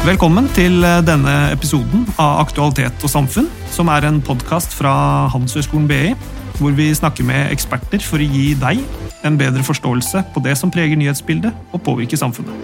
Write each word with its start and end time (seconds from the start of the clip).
Velkommen 0.00 0.46
til 0.56 0.80
eh, 0.80 1.02
denne 1.04 1.32
episoden 1.52 2.06
av 2.16 2.38
Aktualitet 2.46 3.02
og 3.04 3.10
samfunn, 3.12 3.50
som 3.68 3.90
er 3.92 4.06
en 4.08 4.22
podkast 4.24 4.72
fra 4.72 4.92
Handelshøyskolen 5.28 5.84
BI, 5.90 6.14
hvor 6.56 6.72
vi 6.72 6.86
snakker 6.96 7.26
med 7.28 7.50
eksperter 7.52 8.00
for 8.00 8.16
å 8.16 8.28
gi 8.32 8.54
deg 8.56 8.80
en 9.28 9.36
bedre 9.36 9.60
forståelse 9.60 10.22
på 10.32 10.42
det 10.46 10.54
som 10.56 10.72
preger 10.72 10.96
nyhetsbildet 10.96 11.52
og 11.76 11.84
påvirker 11.84 12.16
samfunnet. 12.16 12.56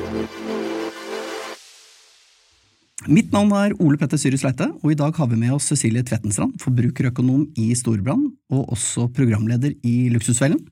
Mitt 3.05 3.37
navn 3.37 3.53
er 3.61 3.77
Ole 3.85 4.01
Petter 4.01 4.17
Syrus 4.17 4.47
Leite, 4.47 4.71
og 4.81 4.97
i 4.97 4.99
dag 4.99 5.13
har 5.21 5.29
vi 5.29 5.37
med 5.37 5.53
oss 5.59 5.69
Cecilie 5.69 6.09
Tvettenstrand, 6.09 6.57
forbrukerøkonom 6.65 7.51
i 7.61 7.69
Storbrann, 7.77 8.31
og 8.49 8.73
også 8.79 9.11
programleder 9.13 9.77
i 9.85 10.09
Luksusfellen, 10.09 10.65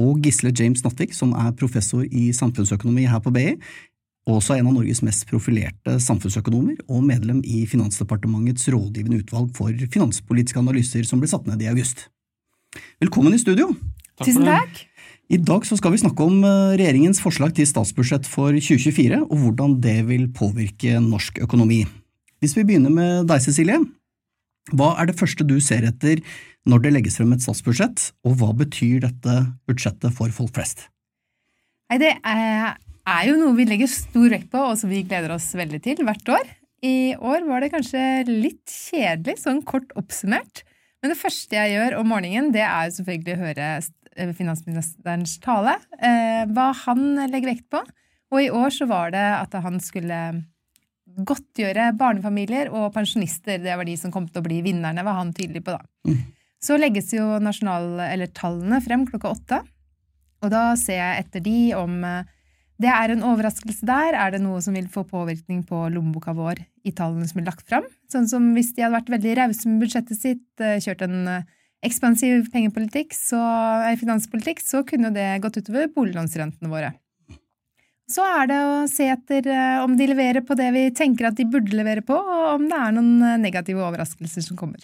og 0.00 0.24
Gisle 0.24 0.56
James 0.56 0.80
Nattvik, 0.86 1.12
som 1.12 1.36
er 1.36 1.52
professor 1.52 2.00
i 2.08 2.30
samfunnsøkonomi 2.32 3.04
her 3.12 3.20
på 3.20 3.36
BI, 3.36 3.50
også 4.28 4.54
en 4.56 4.68
av 4.70 4.76
Norges 4.76 5.02
mest 5.02 5.24
profilerte 5.30 5.96
samfunnsøkonomer, 6.02 6.78
og 6.86 7.02
medlem 7.06 7.40
i 7.42 7.64
Finansdepartementets 7.70 8.68
rådgivende 8.70 9.22
utvalg 9.22 9.50
for 9.56 9.74
finanspolitiske 9.92 10.60
analyser 10.62 11.06
som 11.08 11.22
ble 11.22 11.30
satt 11.30 11.48
ned 11.50 11.62
i 11.64 11.70
august. 11.72 12.06
Velkommen 13.02 13.34
i 13.34 13.40
studio! 13.42 13.72
Takk 14.16 14.28
Tusen 14.28 14.46
takk! 14.46 14.84
I 15.32 15.38
dag 15.40 15.64
skal 15.64 15.94
vi 15.94 16.00
snakke 16.02 16.24
om 16.26 16.42
eh, 16.44 16.74
regjeringens 16.76 17.22
forslag 17.22 17.54
til 17.56 17.66
statsbudsjett 17.68 18.26
for 18.28 18.52
2024, 18.52 19.22
og 19.24 19.36
hvordan 19.40 19.78
det 19.80 20.02
vil 20.10 20.26
påvirke 20.34 21.00
norsk 21.00 21.40
økonomi. 21.46 21.82
Hvis 22.42 22.56
vi 22.58 22.66
begynner 22.68 22.92
med 22.92 23.30
deg, 23.30 23.40
Cecilie. 23.44 23.80
Hva 24.76 24.92
er 25.00 25.08
det 25.08 25.18
første 25.18 25.46
du 25.46 25.56
ser 25.62 25.86
etter 25.88 26.20
når 26.68 26.84
det 26.84 26.92
legges 26.94 27.16
frem 27.18 27.32
et 27.34 27.42
statsbudsjett, 27.42 28.10
og 28.28 28.36
hva 28.38 28.52
betyr 28.60 29.00
dette 29.06 29.38
budsjettet 29.66 30.14
for 30.14 30.30
folk 30.34 30.52
flest? 30.54 30.86
Nei, 31.90 31.98
det 32.02 32.12
er, 32.20 32.76
jo 33.28 33.38
noe 33.40 33.56
vi 33.58 33.66
legger 33.66 33.90
stor 33.90 34.28
vekt 34.30 34.50
på, 34.52 34.60
og 34.72 34.76
som 34.78 34.92
vi 34.92 35.04
gleder 35.06 35.34
oss 35.34 35.50
veldig 35.58 35.80
til 35.82 36.04
hvert 36.06 36.34
år. 36.36 36.52
I 36.82 37.14
år 37.14 37.46
var 37.46 37.62
det 37.62 37.72
kanskje 37.72 38.02
litt 38.28 38.70
kjedelig, 38.70 39.38
sånn 39.42 39.62
kort 39.66 39.90
oppsummert. 39.98 40.64
Men 41.02 41.12
det 41.12 41.18
første 41.18 41.58
jeg 41.58 41.74
gjør 41.74 41.98
om 41.98 42.08
morgenen, 42.10 42.52
det 42.54 42.62
er 42.62 42.86
jo 42.88 42.96
selvfølgelig 43.00 43.34
å 43.34 43.42
høre 43.42 43.66
Eh, 44.16 44.32
finansministerens 44.36 45.38
tale, 45.40 45.78
eh, 45.98 46.44
hva 46.52 46.72
han 46.84 47.14
legger 47.30 47.54
vekt 47.54 47.68
på. 47.72 47.80
Og 48.32 48.42
i 48.42 48.50
år 48.52 48.72
så 48.72 48.86
var 48.88 49.12
det 49.12 49.24
at 49.24 49.54
han 49.64 49.78
skulle 49.80 50.18
godtgjøre 51.12 51.92
barnefamilier 51.96 52.70
og 52.72 52.92
pensjonister. 52.92 53.60
Det 53.60 53.76
var 53.76 53.88
de 53.88 53.96
som 53.96 54.12
kom 54.12 54.28
til 54.28 54.40
å 54.40 54.44
bli 54.44 54.60
vinnerne, 54.64 55.04
var 55.04 55.16
han 55.16 55.32
tydelig 55.32 55.64
på 55.64 55.76
da. 55.76 55.80
Mm. 56.08 56.20
Så 56.62 56.78
legges 56.78 57.12
jo 57.12 57.38
nasjonal, 57.40 58.00
eller 58.04 58.32
tallene 58.32 58.80
frem 58.84 59.06
klokka 59.08 59.32
åtte. 59.32 59.62
Og 60.42 60.52
da 60.52 60.74
ser 60.76 61.00
jeg 61.00 61.24
etter 61.24 61.44
de 61.44 61.58
om 61.78 62.04
eh, 62.04 62.31
det 62.82 62.90
er 62.90 63.14
en 63.14 63.24
overraskelse 63.26 63.86
der. 63.88 64.18
Er 64.18 64.34
det 64.34 64.42
noe 64.42 64.60
som 64.64 64.76
vil 64.76 64.90
få 64.90 65.06
påvirkning 65.08 65.62
på 65.68 65.86
lommeboka 65.94 66.34
vår 66.36 66.62
i 66.84 66.92
tallene 66.96 67.28
som 67.30 67.40
er 67.40 67.48
lagt 67.48 67.66
fram? 67.70 67.86
Sånn 68.12 68.28
som 68.30 68.52
hvis 68.56 68.74
de 68.76 68.84
hadde 68.84 68.98
vært 68.98 69.12
veldig 69.14 69.36
rause 69.38 69.70
med 69.70 69.84
budsjettet 69.84 70.18
sitt, 70.18 70.46
kjørt 70.58 71.04
en 71.06 71.44
ekspansiv 71.82 72.46
pengepolitikk, 72.52 73.14
så, 73.16 73.40
finanspolitikk, 73.98 74.62
så 74.62 74.82
kunne 74.86 75.10
det 75.14 75.28
gått 75.42 75.58
utover 75.58 75.90
boliglånsrentene 75.94 76.70
våre. 76.70 76.92
Så 78.12 78.24
er 78.26 78.48
det 78.50 78.58
å 78.60 78.72
se 78.90 79.06
etter 79.12 79.46
eh, 79.48 79.82
om 79.82 79.94
de 79.96 80.08
leverer 80.10 80.44
på 80.44 80.56
det 80.58 80.68
vi 80.74 80.88
tenker 80.94 81.28
at 81.28 81.38
de 81.38 81.46
burde 81.48 81.76
levere 81.76 82.02
på, 82.04 82.16
og 82.16 82.48
om 82.56 82.66
det 82.68 82.78
er 82.78 82.96
noen 82.96 83.12
eh, 83.24 83.38
negative 83.40 83.84
overraskelser 83.86 84.44
som 84.44 84.58
kommer. 84.58 84.82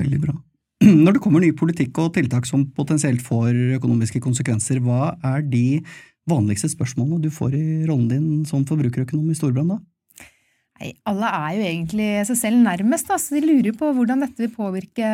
Veldig 0.00 0.20
bra. 0.22 0.34
Når 1.04 1.16
det 1.16 1.22
kommer 1.22 1.44
ny 1.44 1.52
politikk 1.54 2.00
og 2.02 2.14
tiltak 2.16 2.48
som 2.48 2.64
potensielt 2.74 3.22
får 3.24 3.78
økonomiske 3.78 4.22
konsekvenser, 4.24 4.80
hva 4.82 5.12
er 5.34 5.44
de 5.46 5.82
vanligste 6.30 6.70
spørsmålene 6.70 7.22
du 7.22 7.30
får 7.34 7.56
i 7.58 7.64
rollen 7.88 8.10
din 8.10 8.44
som 8.48 8.66
forbrukerøkonom 8.68 9.30
i 9.32 9.38
Storbrann 9.38 9.74
da? 9.74 9.80
Nei, 10.82 10.88
alle 11.06 11.28
er 11.30 11.50
jo 11.54 11.64
egentlig 11.68 12.06
seg 12.26 12.38
selv 12.40 12.62
nærmest, 12.64 13.06
da, 13.06 13.18
så 13.20 13.36
de 13.36 13.42
lurer 13.44 13.74
på 13.78 13.92
hvordan 13.94 14.24
dette 14.24 14.42
vil 14.42 14.50
påvirke 14.50 15.10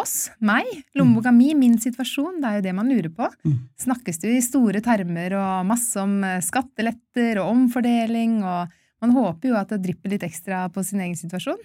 oss, 0.00 0.32
meg, 0.42 0.66
lommeboka 0.98 1.30
mi, 1.34 1.52
min 1.54 1.76
situasjon. 1.78 2.40
Det 2.42 2.48
er 2.48 2.56
jo 2.58 2.64
det 2.64 2.72
man 2.74 2.90
lurer 2.90 3.12
på. 3.14 3.28
Mm. 3.46 3.60
Snakkes 3.84 4.18
det 4.22 4.32
jo 4.32 4.40
i 4.40 4.42
store 4.42 4.82
termer 4.82 5.36
og 5.38 5.68
masse 5.70 6.02
om 6.02 6.16
eh, 6.26 6.42
skatteletter 6.42 7.38
og 7.42 7.52
omfordeling, 7.52 8.40
og 8.42 8.74
man 9.04 9.14
håper 9.14 9.52
jo 9.52 9.58
at 9.60 9.70
det 9.76 9.84
drypper 9.84 10.16
litt 10.16 10.26
ekstra 10.26 10.64
på 10.74 10.82
sin 10.82 11.04
egen 11.04 11.18
situasjon. 11.20 11.62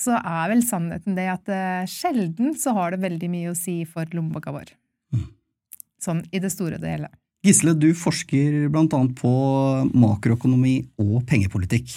Så 0.00 0.16
er 0.16 0.48
vel 0.54 0.64
sannheten 0.64 1.18
det 1.18 1.26
at 1.28 1.50
uh, 1.52 1.84
sjelden 1.90 2.56
så 2.58 2.72
har 2.78 2.94
det 2.94 3.02
veldig 3.02 3.28
mye 3.30 3.50
å 3.52 3.58
si 3.58 3.82
for 3.84 4.08
lommeboka 4.16 4.54
vår. 4.54 4.72
Mm. 5.12 5.26
Sånn 6.00 6.24
i 6.32 6.40
det 6.42 6.50
store 6.54 6.78
og 6.78 6.86
det 6.86 6.94
hele. 6.94 7.12
Gisle, 7.42 7.72
du 7.74 7.88
forsker 7.98 8.68
annet 8.70 9.16
på 9.18 9.30
makroøkonomi 9.98 10.76
og 11.02 11.24
pengepolitikk. 11.26 11.90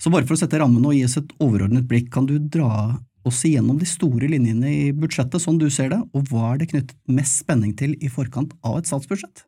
Så 0.00 0.08
bare 0.08 0.24
for 0.24 0.38
å 0.38 0.40
sette 0.40 0.56
rammen 0.56 0.86
og 0.88 0.94
gi 0.96 1.02
oss 1.04 1.18
et 1.20 1.34
overordnet 1.36 1.84
blikk, 1.88 2.08
kan 2.14 2.24
du 2.24 2.38
dra 2.40 2.96
oss 3.28 3.42
igjennom 3.44 3.76
de 3.76 3.84
store 3.84 4.30
linjene 4.32 4.72
i 4.72 4.86
budsjettet, 4.96 5.42
sånn 5.44 5.60
du 5.60 5.68
ser 5.68 5.92
det, 5.92 6.00
og 6.16 6.32
hva 6.32 6.54
er 6.54 6.62
det 6.62 6.70
knyttet 6.70 6.96
mest 7.12 7.42
spenning 7.42 7.76
til 7.76 7.92
i 8.00 8.08
forkant 8.08 8.56
av 8.64 8.78
et 8.80 8.88
statsbudsjett? 8.88 9.44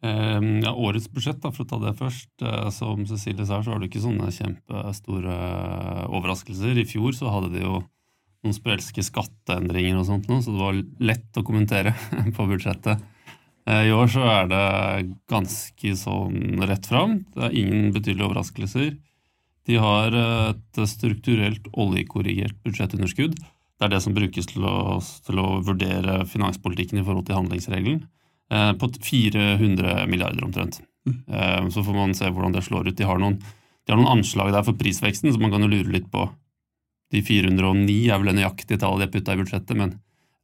Um, 0.00 0.64
ja, 0.64 0.72
årets 0.72 1.10
budsjett, 1.12 1.42
da, 1.44 1.52
for 1.52 1.66
å 1.66 1.70
ta 1.74 1.82
det 1.84 1.94
først. 2.00 2.32
Uh, 2.40 2.72
som 2.72 3.04
Cecilie 3.04 3.44
sa, 3.44 3.60
så 3.60 3.74
har 3.74 3.82
det 3.82 3.90
ikke 3.90 4.06
sånne 4.06 4.32
kjempestore 4.32 5.36
uh, 5.36 6.04
overraskelser. 6.16 6.80
I 6.80 6.88
fjor 6.88 7.12
så 7.18 7.28
hadde 7.28 7.52
de 7.58 7.66
jo 7.66 7.82
noen 8.40 8.56
sprelske 8.56 9.04
skatteendringer 9.04 10.00
og 10.00 10.08
sånt, 10.08 10.32
så 10.32 10.48
det 10.48 10.64
var 10.64 10.84
lett 11.12 11.36
å 11.36 11.44
kommentere 11.44 11.92
på 12.36 12.48
budsjettet. 12.48 13.04
Uh, 13.68 13.84
I 13.88 13.94
år 13.94 14.10
så 14.12 14.24
er 14.28 14.50
det 14.50 14.66
ganske 15.30 15.94
sånn 15.98 16.62
rett 16.68 16.88
fram. 16.88 17.20
Det 17.34 17.48
er 17.48 17.56
ingen 17.60 17.90
betydelige 17.94 18.28
overraskelser. 18.28 18.92
De 19.68 19.76
har 19.78 20.14
et 20.16 20.78
strukturelt 20.88 21.66
oljekorrigert 21.78 22.56
budsjettunderskudd. 22.64 23.36
Det 23.36 23.86
er 23.86 23.92
det 23.92 24.00
som 24.02 24.16
brukes 24.16 24.48
til 24.50 24.64
å, 24.66 24.98
til 25.26 25.38
å 25.40 25.60
vurdere 25.64 26.24
finanspolitikken 26.28 27.00
i 27.00 27.04
forhold 27.04 27.28
til 27.28 27.38
handlingsregelen. 27.38 28.00
Eh, 28.50 28.72
på 28.72 28.90
400 29.02 30.06
milliarder 30.10 30.44
omtrent. 30.44 30.80
Mm. 31.06 31.70
Så 31.70 31.84
får 31.84 31.94
man 31.94 32.14
se 32.14 32.28
hvordan 32.28 32.52
det 32.52 32.64
slår 32.66 32.90
ut. 32.90 32.96
De 32.98 33.06
har, 33.06 33.18
noen, 33.22 33.38
de 33.40 33.92
har 33.92 33.98
noen 34.00 34.18
anslag 34.18 34.50
der 34.52 34.66
for 34.66 34.76
prisveksten, 34.78 35.32
så 35.32 35.40
man 35.40 35.54
kan 35.54 35.64
jo 35.64 35.70
lure 35.70 35.94
litt 35.94 36.10
på 36.12 36.28
De 37.10 37.22
409 37.26 37.94
er 38.06 38.20
vel 38.20 38.28
det 38.30 38.36
nøyaktige 38.36 38.78
tallet 38.78 39.00
de 39.00 39.06
har 39.08 39.14
putta 39.16 39.34
i 39.34 39.38
budsjettet, 39.40 39.72
men 39.74 39.96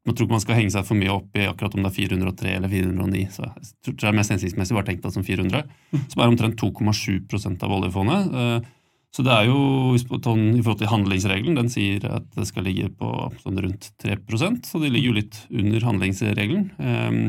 man 0.06 0.14
tror 0.14 0.28
ikke 0.28 0.36
man 0.36 0.44
skal 0.44 0.58
henge 0.60 0.72
seg 0.72 0.86
for 0.86 0.98
mye 0.98 1.12
opp 1.12 1.36
i 1.38 1.48
akkurat 1.50 1.74
om 1.74 1.82
det 1.82 1.90
er 1.90 1.96
403 1.96 2.54
eller 2.60 2.70
409. 2.72 3.22
Så 3.34 3.42
jeg 3.42 3.70
tror 3.82 3.96
det 3.98 4.08
er 4.10 4.18
mest 4.20 4.34
hensiktsmessig 4.34 4.76
bare 4.78 4.88
tenkt 4.90 5.06
det 5.06 5.12
som 5.16 5.26
400, 5.26 5.64
mm. 5.66 6.04
som 6.12 6.22
er 6.22 6.32
omtrent 6.32 6.62
2,7 6.62 7.46
av 7.66 7.74
oljefondet. 7.80 8.36
Eh, 8.42 8.72
så 9.16 9.24
det 9.24 9.32
er 9.32 9.48
jo, 9.48 9.58
I 9.96 10.02
forhold 10.04 10.80
til 10.82 10.90
handlingsregelen, 10.92 11.56
den 11.56 11.70
sier 11.72 12.04
at 12.10 12.26
det 12.36 12.46
skal 12.50 12.66
ligge 12.68 12.90
på 13.00 13.10
sånn 13.40 13.60
rundt 13.64 13.90
3% 14.04 14.68
så 14.68 14.80
de 14.82 14.90
ligger 14.92 15.08
jo 15.08 15.18
litt 15.22 15.38
under 15.48 15.86
handlingsregelen. 15.88 16.66
Ehm, 16.76 17.22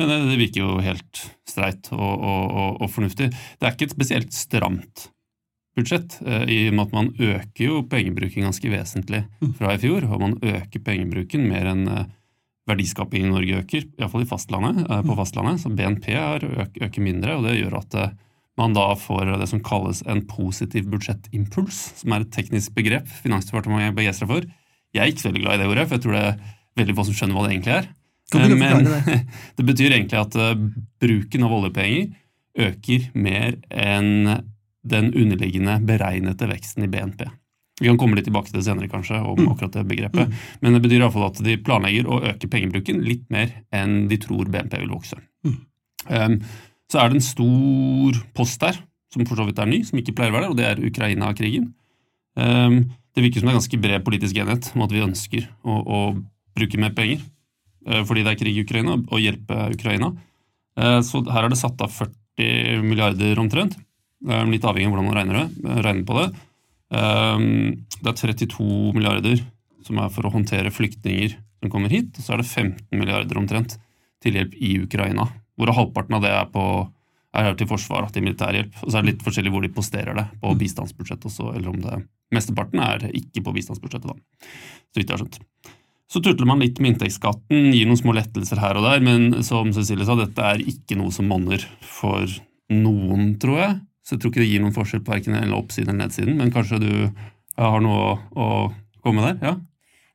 men 0.00 0.08
det 0.08 0.38
virker 0.40 0.62
jo 0.62 0.78
helt 0.80 1.24
streit 1.44 1.90
og, 1.92 2.00
og, 2.00 2.44
og, 2.48 2.70
og 2.80 2.92
fornuftig. 2.94 3.28
Det 3.28 3.68
er 3.68 3.76
ikke 3.76 3.90
et 3.90 3.96
spesielt 3.98 4.32
stramt 4.32 5.10
budsjett, 5.76 6.18
eh, 6.26 6.44
i 6.48 6.58
og 6.68 6.76
med 6.76 6.86
at 6.86 6.96
man 6.96 7.12
øker 7.16 7.64
jo 7.64 7.82
pengebruken 7.88 8.44
ganske 8.46 8.72
vesentlig 8.72 9.22
fra 9.58 9.74
i 9.74 9.80
fjor. 9.80 10.04
Og 10.08 10.20
man 10.20 10.36
øker 10.38 10.84
pengebruken 10.84 11.46
mer 11.48 11.70
enn 11.72 11.86
eh, 11.88 12.10
verdiskapingen 12.68 13.30
i 13.30 13.34
Norge 13.34 13.62
øker, 13.62 13.88
iallfall 13.98 14.26
eh, 14.26 15.02
på 15.08 15.16
fastlandet. 15.18 15.62
Så 15.62 15.72
BNP 15.72 16.12
øker 16.12 17.02
mindre, 17.02 17.36
og 17.36 17.48
det 17.48 17.58
gjør 17.60 17.80
at 17.80 17.98
man 18.60 18.74
da 18.76 18.92
får 19.00 19.32
det 19.40 19.48
som 19.48 19.62
kalles 19.64 20.02
en 20.04 20.26
positiv 20.28 20.84
budsjettimpuls, 20.92 21.80
som 22.02 22.12
er 22.12 22.20
et 22.20 22.34
teknisk 22.34 22.74
begrep 22.76 23.08
Finansdepartementet 23.08 23.88
er 23.88 23.96
begeistra 23.96 24.28
for. 24.28 24.44
Jeg 24.92 25.00
er 25.00 25.08
ikke 25.08 25.24
så 25.24 25.30
veldig 25.30 25.44
glad 25.46 25.54
i 25.54 25.62
det 25.62 25.70
ordet, 25.72 25.86
for 25.88 25.96
jeg 25.96 26.04
tror 26.04 26.16
det 26.18 26.24
er 26.26 26.56
veldig 26.76 26.96
få 26.98 27.06
som 27.08 27.16
skjønner 27.16 27.38
hva 27.38 27.46
det 27.46 27.54
egentlig 27.54 27.76
er. 27.78 27.88
Men 28.36 28.84
det? 29.56 29.64
betyr 29.64 29.94
egentlig 29.96 30.20
at 30.20 30.36
bruken 31.00 31.46
av 31.48 31.56
oljepenger 31.56 32.12
øker 32.60 33.08
mer 33.16 33.56
enn 33.72 34.51
den 34.82 35.12
underliggende 35.14 35.78
beregnede 35.86 36.48
veksten 36.50 36.86
i 36.86 36.90
BNP. 36.90 37.24
Vi 37.80 37.88
kan 37.88 37.98
komme 37.98 38.18
litt 38.18 38.26
tilbake 38.28 38.50
til 38.50 38.60
det 38.60 38.66
senere, 38.66 38.90
kanskje, 38.90 39.18
om 39.18 39.38
mm. 39.38 39.48
akkurat 39.54 39.76
det 39.78 39.86
begrepet. 39.90 40.28
Mm. 40.28 40.40
Men 40.62 40.76
det 40.76 40.82
betyr 40.84 41.00
iallfall 41.00 41.28
at 41.30 41.40
de 41.42 41.56
planlegger 41.66 42.06
å 42.10 42.20
øke 42.30 42.50
pengebruken 42.50 43.00
litt 43.06 43.24
mer 43.32 43.54
enn 43.74 44.04
de 44.10 44.18
tror 44.22 44.50
BNP 44.52 44.76
vil 44.84 44.92
vokse. 44.92 45.18
Mm. 45.46 45.56
Um, 46.10 46.36
så 46.92 47.00
er 47.00 47.10
det 47.10 47.18
en 47.18 47.24
stor 47.24 48.18
post 48.36 48.60
der, 48.62 48.78
som 49.12 49.24
for 49.28 49.40
så 49.40 49.46
vidt 49.48 49.60
er 49.62 49.70
ny, 49.70 49.80
som 49.86 49.98
ikke 50.00 50.14
pleier 50.16 50.32
å 50.32 50.36
være 50.36 50.48
der, 50.48 50.52
og 50.52 50.58
det 50.58 50.68
er 50.68 50.90
Ukraina-krigen. 50.92 51.70
Ehm, 52.40 52.78
det 53.12 53.24
virker 53.24 53.42
som 53.42 53.48
det 53.48 53.54
er 53.54 53.60
ganske 53.60 53.80
bred 53.80 54.04
politisk 54.06 54.38
enighet 54.40 54.70
om 54.72 54.84
at 54.86 54.92
vi 54.94 55.04
ønsker 55.04 55.48
å, 55.68 55.78
å 55.80 56.00
bruke 56.56 56.80
mer 56.80 56.94
penger 56.96 57.20
eh, 57.20 58.02
fordi 58.08 58.24
det 58.24 58.32
er 58.32 58.40
krig 58.40 58.56
i 58.56 58.64
Ukraina, 58.64 58.96
og 59.00 59.20
hjelpe 59.20 59.68
Ukraina. 59.74 60.12
Eh, 60.80 61.00
så 61.04 61.20
her 61.28 61.46
er 61.46 61.52
det 61.52 61.60
satt 61.60 61.84
av 61.84 61.92
40 61.92 62.84
milliarder 62.86 63.40
omtrent, 63.40 63.76
litt 64.22 64.64
avhengig 64.64 64.88
av 64.88 64.94
hvordan 64.94 65.08
man 65.08 65.18
regner, 65.18 65.38
det, 65.38 65.76
regner 65.86 66.06
på 66.08 66.18
det. 66.18 66.26
Ehm, 66.94 67.84
det 67.98 68.12
er 68.12 68.18
32 68.20 68.92
milliarder 68.96 69.42
som 69.82 69.98
er 69.98 70.10
for 70.14 70.28
å 70.28 70.32
håndtere 70.34 70.72
flyktninger 70.74 71.36
som 71.62 71.70
kommer 71.72 71.92
hit, 71.92 72.14
og 72.18 72.24
så 72.24 72.34
er 72.34 72.42
det 72.42 72.50
15 72.50 72.98
milliarder 72.98 73.38
omtrent 73.40 73.78
til 74.22 74.38
hjelp 74.38 74.54
i 74.58 74.76
Ukraina 74.82 75.28
hvorav 75.58 75.76
halvparten 75.76 76.16
av 76.16 76.24
det 76.24 76.32
er 76.32 76.50
på 76.52 76.64
er 77.32 77.54
til 77.56 77.68
forsvar, 77.68 78.08
til 78.12 78.26
militærhjelp. 78.26 78.74
Og 78.82 78.90
så 78.90 78.98
er 78.98 79.04
det 79.04 79.14
litt 79.14 79.22
forskjellig 79.24 79.52
hvor 79.54 79.64
de 79.64 79.70
posterer 79.72 80.16
det, 80.18 80.26
på 80.42 80.52
bistandsbudsjettet 80.60 81.30
også, 81.30 81.52
eller 81.56 81.70
om 81.72 81.78
det 81.80 82.02
Mesteparten 82.32 82.80
er 82.80 83.10
ikke 83.12 83.42
på 83.44 83.52
bistandsbudsjettet, 83.52 84.08
da, 84.08 84.48
så 84.88 85.00
vidt 85.00 85.10
jeg 85.10 85.12
har 85.12 85.20
skjønt. 85.20 85.72
Så 86.12 86.20
turtler 86.24 86.48
man 86.48 86.60
litt 86.60 86.78
med 86.80 86.94
inntektsskatten, 86.94 87.70
gir 87.72 87.88
noen 87.88 88.00
små 88.00 88.14
lettelser 88.16 88.60
her 88.60 88.78
og 88.80 88.86
der, 88.86 89.02
men 89.04 89.42
som 89.44 89.68
Cecilie 89.76 90.06
sa, 90.08 90.16
dette 90.16 90.44
er 90.44 90.64
ikke 90.64 90.96
noe 90.96 91.12
som 91.12 91.28
monner 91.28 91.60
for 91.84 92.24
noen, 92.72 93.34
tror 93.40 93.60
jeg. 93.60 93.76
Så 94.02 94.16
jeg 94.16 94.22
tror 94.22 94.32
ikke 94.32 94.42
det 94.42 94.50
gir 94.50 94.62
noen 94.64 94.74
forskjell 94.74 95.02
på 95.06 95.14
verken 95.14 95.36
oppsiden 95.54 95.94
eller 95.94 96.08
nedsiden, 96.08 96.38
men 96.40 96.50
kanskje 96.54 96.80
du 96.82 96.92
har 97.58 97.84
noe 97.84 98.16
å 98.34 98.48
komme 99.02 99.28
der? 99.28 99.38
ja? 99.42 99.58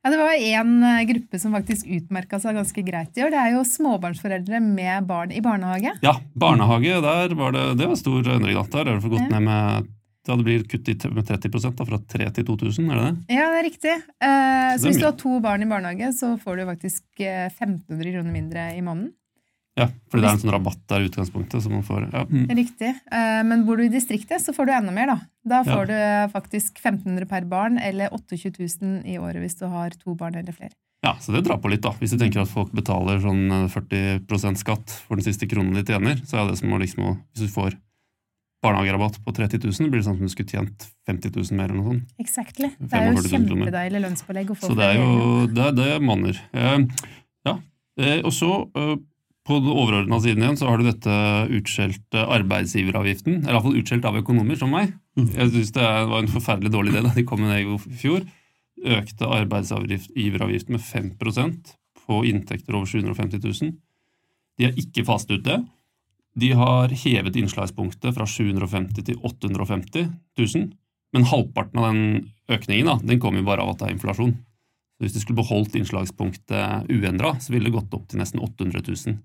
Ja, 0.04 0.10
Det 0.10 0.18
var 0.20 0.32
én 0.32 0.82
eh, 0.86 1.04
gruppe 1.08 1.38
som 1.42 1.52
faktisk 1.56 1.88
utmerka 1.90 2.38
seg 2.40 2.56
ganske 2.56 2.82
greit 2.86 3.18
i 3.18 3.24
år. 3.26 3.32
Det 3.34 3.40
er 3.42 3.54
jo 3.56 3.64
småbarnsforeldre 3.66 4.60
med 4.62 5.08
barn 5.08 5.34
i 5.34 5.42
barnehage. 5.44 5.92
Ja, 6.04 6.14
barnehage, 6.38 7.00
der 7.04 7.34
var 7.36 7.52
det, 7.56 7.64
det 7.80 7.88
var 7.90 7.98
stor 7.98 8.22
endring. 8.22 8.56
Da. 8.56 8.64
Der 8.72 8.92
har 8.92 9.00
det 9.02 9.12
gått 9.12 9.32
ned 9.32 9.48
med 9.48 9.94
da 10.28 10.36
det 10.36 10.44
blir 10.44 10.64
kutt 10.68 10.88
med 11.14 11.24
30 11.24 11.72
da, 11.72 11.84
fra 11.88 11.98
3 12.12 12.26
til 12.36 12.44
2000, 12.44 12.90
er 12.92 12.98
det 12.98 13.04
det? 13.06 13.36
Ja, 13.38 13.46
det 13.48 13.60
er 13.60 13.64
riktig. 13.64 13.94
Eh, 13.96 14.72
så, 14.74 14.82
så 14.82 14.90
hvis 14.90 15.00
du 15.00 15.06
har 15.08 15.16
to 15.16 15.38
barn 15.44 15.64
i 15.64 15.68
barnehage, 15.70 16.10
så 16.18 16.34
får 16.42 16.60
du 16.60 16.66
faktisk 16.68 17.04
1500 17.16 17.96
eh, 17.96 18.12
kroner 18.12 18.34
mindre 18.34 18.66
i 18.76 18.82
måneden. 18.84 19.14
Ja, 19.78 19.86
fordi 20.10 20.24
det 20.24 20.28
er 20.28 20.36
en 20.36 20.42
sånn 20.42 20.54
rabatt 20.56 20.80
der 20.90 21.04
i 21.04 21.08
utgangspunktet. 21.08 21.62
som 21.62 21.76
man 21.76 21.86
får. 21.86 22.08
Ja. 22.10 22.24
Mm. 22.26 22.48
Riktig. 22.58 22.90
Eh, 23.14 23.40
men 23.46 23.64
bor 23.68 23.78
du 23.78 23.86
i 23.86 23.92
distriktet, 23.92 24.42
så 24.42 24.54
får 24.56 24.66
du 24.66 24.74
enda 24.74 24.94
mer. 24.94 25.14
Da 25.14 25.18
Da 25.48 25.62
får 25.64 25.88
ja. 25.88 26.26
du 26.26 26.32
faktisk 26.34 26.82
1500 26.82 27.28
per 27.30 27.46
barn, 27.48 27.78
eller 27.78 28.12
28 28.12 28.58
000 28.82 29.06
i 29.06 29.18
året 29.18 29.40
hvis 29.40 29.56
du 29.56 29.66
har 29.70 29.94
to 29.96 30.14
barn 30.14 30.34
eller 30.34 30.52
flere. 30.52 30.74
Ja, 31.02 31.14
så 31.20 31.32
det 31.32 31.44
drar 31.46 31.60
på 31.62 31.70
litt, 31.70 31.82
da. 31.82 31.92
Hvis 32.00 32.10
du 32.10 32.18
tenker 32.18 32.42
at 32.42 32.50
folk 32.50 32.72
betaler 32.74 33.20
sånn 33.22 33.70
40 33.70 34.24
eh, 34.26 34.54
skatt 34.58 34.96
for 35.06 35.16
den 35.16 35.24
siste 35.24 35.46
kronen 35.46 35.78
de 35.78 35.84
tjener, 35.86 36.18
så 36.26 36.42
er 36.42 36.50
det 36.50 36.58
som 36.58 36.74
å 36.74 36.80
liksom 36.82 37.04
Hvis 37.32 37.46
du 37.46 37.52
får 37.54 37.78
barnehagerabatt 38.64 39.20
på 39.24 39.32
30 39.36 39.62
000, 39.62 39.90
blir 39.92 40.00
det 40.00 40.06
sånn 40.08 40.16
som 40.18 40.26
du 40.26 40.32
skulle 40.32 40.50
tjent 40.50 40.88
50 41.06 41.30
000 41.36 41.58
mer 41.58 41.70
eller 41.70 41.78
noe 41.78 41.92
sånt. 41.92 42.14
Exactly. 42.18 42.72
Det 42.78 42.98
er 42.98 43.12
jo 43.12 43.22
kjempedeilig 43.30 44.00
lønnspålegg 44.02 44.50
å 44.50 44.56
få. 44.58 44.72
Så 44.72 44.78
det 44.78 44.88
er 44.88 44.98
jo 44.98 45.44
det, 45.54 45.68
det 45.78 45.92
manner. 46.02 46.40
Eh, 46.50 46.78
ja. 47.46 47.54
Eh, 48.02 48.18
og 48.24 48.34
så 48.34 48.50
eh, 48.66 48.96
på 49.48 49.56
den 49.62 49.72
overordna 49.72 50.18
siden 50.20 50.42
igjen 50.44 50.58
så 50.60 50.66
har 50.68 50.80
du 50.80 50.84
dette 50.84 51.12
utskjelte 51.56 52.24
arbeidsgiveravgiften. 52.36 53.38
Eller 53.40 53.56
iallfall 53.56 53.78
utskjelt 53.80 54.08
av 54.08 54.18
økonomer 54.20 54.58
som 54.60 54.74
meg. 54.74 54.90
Mm. 55.16 55.30
Jeg 55.32 55.52
syns 55.54 55.70
det 55.78 55.86
var 56.10 56.20
en 56.20 56.32
forferdelig 56.34 56.72
dårlig 56.74 56.92
idé 56.92 57.02
da 57.06 57.14
de 57.16 57.24
kom 57.28 57.40
med 57.40 57.54
det 57.54 57.62
i 57.64 57.96
fjor. 58.02 58.26
Økte 58.98 59.30
arbeidsgiveravgiften 59.38 60.76
med 60.76 60.84
5% 60.84 61.72
på 62.04 62.18
inntekter 62.28 62.76
over 62.76 62.90
750 62.90 63.40
000. 63.46 63.72
De 64.58 64.68
har 64.68 64.82
ikke 64.84 65.06
fastet 65.08 65.38
ut 65.38 65.46
det. 65.48 65.56
De 66.38 66.52
har 66.60 66.92
hevet 67.06 67.40
innslagspunktet 67.40 68.14
fra 68.18 68.28
750 68.28 69.08
til 69.08 69.16
850 69.24 70.12
000. 70.38 70.68
Men 71.16 71.26
halvparten 71.30 71.80
av 71.80 71.88
den 71.88 72.28
økningen 72.52 72.92
da, 72.92 72.98
den 73.00 73.22
kommer 73.22 73.40
jo 73.40 73.48
bare 73.48 73.64
av 73.64 73.72
at 73.72 73.80
det 73.80 73.88
er 73.88 73.96
inflasjon. 73.96 74.36
Så 74.98 75.06
Hvis 75.06 75.16
de 75.16 75.24
skulle 75.24 75.40
beholdt 75.40 75.80
innslagspunktet 75.80 76.92
uendra, 76.92 77.32
så 77.40 77.54
ville 77.54 77.70
det 77.70 77.76
gått 77.78 77.96
opp 77.96 78.10
til 78.10 78.20
nesten 78.20 78.44
800 78.44 78.84
000 78.84 79.18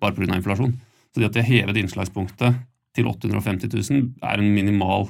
bare 0.00 0.14
pga. 0.16 0.36
inflasjon. 0.36 0.74
Så 1.12 1.20
det 1.20 1.30
at 1.30 1.36
de 1.36 1.42
har 1.42 1.50
hevet 1.50 1.80
innslagspunktet 1.80 2.58
til 2.96 3.08
850 3.08 3.70
000, 3.90 4.04
er 4.22 4.42
en 4.42 4.54
minimal 4.54 5.08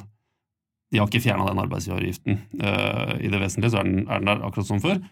De 0.88 0.96
har 0.96 1.08
ikke 1.10 1.20
fjerna 1.20 1.44
den 1.50 1.60
arbeidsgiveravgiften. 1.60 2.38
Uh, 2.62 3.18
I 3.20 3.28
det 3.28 3.40
vesentlige 3.42 3.74
så 3.74 3.82
er 3.82 3.88
den, 3.90 4.06
er 4.08 4.22
den, 4.22 4.30
der 4.30 4.44
akkurat 4.46 4.70
som 4.70 4.80
før. 4.80 5.02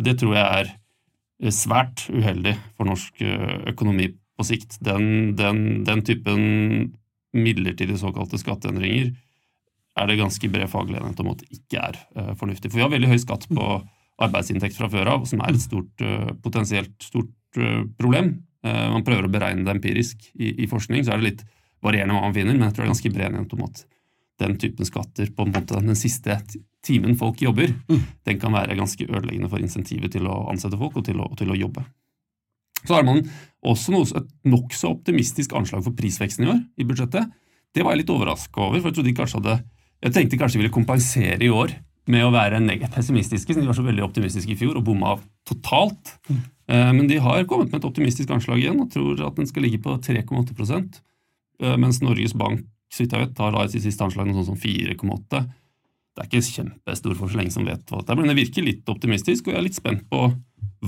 Det 0.00 0.14
tror 0.16 0.32
jeg 0.32 0.60
er 0.60 0.70
eh, 0.70 1.52
svært 1.52 2.06
uheldig 2.08 2.54
for 2.72 2.88
norsk 2.88 3.20
uh, 3.20 3.66
økonomi 3.68 4.06
på 4.16 4.46
sikt. 4.48 4.78
Den, 4.80 5.34
den, 5.36 5.84
den 5.84 6.00
typen 6.08 6.40
midlertidige 7.36 8.00
såkalte 8.00 8.40
skatteendringer 8.40 9.10
er 10.00 10.08
det 10.08 10.16
ganske 10.22 10.48
bred 10.54 10.72
faglig 10.72 10.96
enighet 10.96 11.20
om 11.20 11.30
at 11.34 11.44
ikke 11.52 11.84
er 11.84 12.00
fornuftig. 12.40 12.70
For 12.72 12.80
vi 12.80 12.86
har 12.86 12.94
veldig 12.96 13.12
høy 13.12 13.20
skatt 13.20 13.44
på 13.52 13.68
arbeidsinntekt 14.24 14.80
fra 14.80 14.88
før 14.92 15.12
av, 15.18 15.28
som 15.28 15.44
er 15.44 15.52
et 15.52 15.64
stort, 15.64 16.04
potensielt 16.44 16.96
stort 17.04 17.60
problem. 18.00 18.38
Eh, 18.66 18.86
man 18.92 19.04
prøver 19.06 19.28
å 19.28 19.32
beregne 19.32 19.66
det 19.66 19.76
empirisk 19.76 20.30
i, 20.34 20.52
i, 20.64 20.70
forskning, 20.70 21.04
så 21.04 21.14
er 21.14 21.20
det 21.20 21.30
litt 21.30 21.44
varierende 21.84 22.16
hva 22.16 22.26
man 22.26 22.34
finner, 22.34 22.56
men 22.56 22.68
jeg 22.68 22.76
tror 22.76 22.84
det 22.84 22.88
er 22.88 22.94
ganske 22.94 23.12
bred 23.14 23.28
enighet 23.28 23.54
om 23.56 23.66
at 23.68 23.84
den 24.42 24.56
typen 24.60 24.88
skatter 24.88 25.30
på 25.32 25.46
en 25.46 25.52
måte 25.54 25.78
den 25.80 25.98
siste 25.98 26.38
timen 26.84 27.16
folk 27.18 27.40
jobber, 27.42 27.70
mm. 27.88 28.02
den 28.28 28.40
kan 28.40 28.54
være 28.56 28.76
ganske 28.78 29.06
ødeleggende 29.06 29.50
for 29.52 29.62
insentivet 29.62 30.12
til 30.12 30.28
å 30.28 30.42
ansette 30.50 30.78
folk 30.80 30.98
og 31.00 31.06
til 31.08 31.22
å, 31.22 31.30
til 31.38 31.52
å 31.52 31.58
jobbe. 31.58 31.86
Så 32.86 32.94
har 32.94 33.06
man 33.06 33.22
også 33.66 33.94
noe, 33.94 34.06
et 34.20 34.28
nokså 34.46 34.92
optimistisk 34.92 35.56
anslag 35.58 35.82
for 35.86 35.96
prisveksten 35.96 36.46
i 36.46 36.52
år 36.52 36.60
i 36.76 36.86
budsjettet. 36.86 37.32
Det 37.74 37.84
var 37.84 37.94
jeg 37.94 38.04
litt 38.04 38.12
overraska 38.12 38.62
over, 38.62 38.82
for 38.82 38.90
jeg 38.90 38.98
trodde 38.98 39.10
de 39.10 39.16
kanskje 39.16 39.40
hadde 39.40 39.56
jeg 40.04 40.12
tenkte 40.12 40.38
kanskje 40.38 40.58
de 40.58 40.62
ville 40.62 40.74
kompensere 40.74 41.40
i 41.40 41.52
år 41.52 41.72
med 42.10 42.22
å 42.26 42.32
være 42.34 42.60
pessimistiske, 42.94 43.50
siden 43.50 43.64
de 43.64 43.70
var 43.70 43.78
så 43.78 43.86
veldig 43.86 44.04
optimistiske 44.06 44.54
i 44.54 44.58
fjor 44.58 44.78
og 44.78 44.86
bomma 44.86 45.16
totalt. 45.48 46.14
Eh, 46.30 46.92
men 46.94 47.06
de 47.10 47.18
har 47.22 47.44
kommet 47.50 47.72
med 47.72 47.80
et 47.80 47.88
optimistisk 47.88 48.30
anslag 48.34 48.62
igjen 48.62 48.80
og 48.82 48.90
tror 48.94 49.20
at 49.26 49.36
den 49.38 49.48
skal 49.50 49.66
ligge 49.66 49.82
på 49.82 49.96
3,8 50.02 50.80
eh, 50.80 51.76
mens 51.76 52.02
Norges 52.02 52.34
Bank 52.34 52.64
så 52.92 53.02
vidt 53.02 53.14
jeg 53.14 53.24
vet, 53.24 53.40
har 53.42 53.56
i 53.60 53.70
sitt 53.72 53.84
siste 53.84 54.06
anslag 54.06 54.28
noe 54.28 54.38
sånt 54.38 54.54
som 54.54 54.60
4,8 54.62 55.40
Det 56.16 56.22
er 56.22 56.28
ikke 56.28 56.42
kjempestor 56.46 57.16
for 57.18 57.32
så 57.32 57.40
lenge 57.40 57.54
som 57.54 57.66
vet 57.66 57.82
hva 57.90 58.00
det 58.00 58.12
er, 58.14 58.20
men 58.20 58.30
det 58.30 58.38
virker 58.38 58.64
litt 58.64 58.88
optimistisk, 58.88 59.48
og 59.48 59.52
jeg 59.52 59.60
er 59.60 59.66
litt 59.66 59.78
spent 59.78 60.06
på 60.12 60.30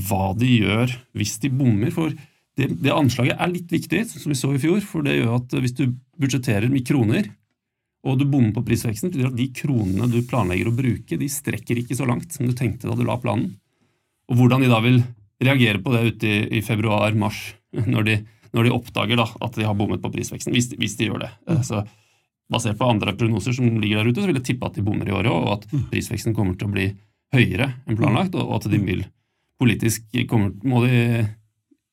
hva 0.08 0.30
de 0.38 0.48
gjør 0.48 0.94
hvis 1.18 1.36
de 1.42 1.50
bommer. 1.52 1.90
for 1.92 2.14
det, 2.58 2.70
det 2.82 2.94
anslaget 2.94 3.36
er 3.38 3.52
litt 3.52 3.70
viktig, 3.70 4.04
som 4.08 4.32
vi 4.32 4.38
så 4.38 4.54
i 4.54 4.62
fjor, 4.62 4.80
for 4.82 5.04
det 5.06 5.18
gjør 5.18 5.36
at 5.36 5.58
hvis 5.62 5.76
du 5.78 5.84
budsjetterer 6.18 6.70
med 6.72 6.86
kroner, 6.88 7.28
og 8.06 8.18
du 8.20 8.24
bommer 8.30 8.52
på 8.54 8.62
prisveksten, 8.66 9.10
betyr 9.12 9.30
at 9.30 9.38
de 9.38 9.48
kronene 9.54 10.06
du 10.10 10.20
planlegger 10.26 10.70
å 10.70 10.74
bruke, 10.76 11.18
de 11.18 11.28
strekker 11.30 11.80
ikke 11.82 11.96
så 11.98 12.06
langt 12.08 12.34
som 12.34 12.46
du 12.46 12.54
tenkte 12.56 12.88
da 12.88 12.96
du 12.96 13.04
la 13.06 13.18
planen. 13.20 13.56
Og 14.30 14.38
hvordan 14.38 14.62
de 14.62 14.70
da 14.70 14.78
vil 14.84 15.00
reagere 15.42 15.80
på 15.82 15.94
det 15.94 16.02
ute 16.12 16.28
i, 16.28 16.38
i 16.58 16.64
februar-mars, 16.64 17.40
når, 17.74 18.12
når, 18.54 18.68
de 18.68 18.74
oppdager 18.74 19.18
da, 19.18 19.26
at 19.44 19.58
de 19.58 19.66
har 19.66 19.76
bommet 19.78 20.02
på 20.02 20.12
prisveksten, 20.14 20.54
hvis, 20.54 20.70
hvis 20.78 20.96
de 21.00 21.10
gjør 21.10 21.26
det. 21.26 21.32
Mm. 21.50 21.64
Så 21.66 21.82
Basert 22.48 22.78
på 22.80 22.86
andre 22.88 23.12
prognoser 23.12 23.52
som 23.52 23.66
ligger 23.76 24.00
der 24.00 24.08
ute, 24.08 24.22
så 24.22 24.28
vil 24.30 24.38
jeg 24.38 24.46
tippe 24.46 24.68
at 24.70 24.76
de 24.78 24.84
bommer 24.84 25.08
i 25.08 25.12
året 25.12 25.28
òg, 25.28 25.42
og 25.44 25.50
at 25.58 25.66
mm. 25.68 25.82
prisveksten 25.90 26.32
kommer 26.36 26.56
til 26.56 26.70
å 26.70 26.72
bli 26.72 26.86
høyere 27.36 27.66
enn 27.84 27.98
planlagt, 27.98 28.38
og 28.40 28.54
at 28.56 28.68
de 28.72 28.78
vil 28.80 29.02
politisk 29.60 30.06
kommer, 30.30 30.54
må 30.64 30.80
de 30.86 31.26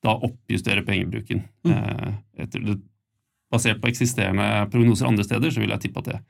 da 0.06 0.14
oppjustere 0.14 0.84
pengebruken. 0.86 1.42
Mm. 1.66 1.74
Eh, 1.76 2.14
etter 2.46 2.64
det, 2.64 2.78
basert 3.56 3.82
på 3.82 3.90
eksisterende 3.90 4.48
prognoser 4.72 5.08
andre 5.08 5.26
steder, 5.26 5.52
så 5.52 5.62
vil 5.62 5.74
jeg 5.74 5.86
tippe 5.86 6.04
at 6.04 6.12
det, 6.12 6.22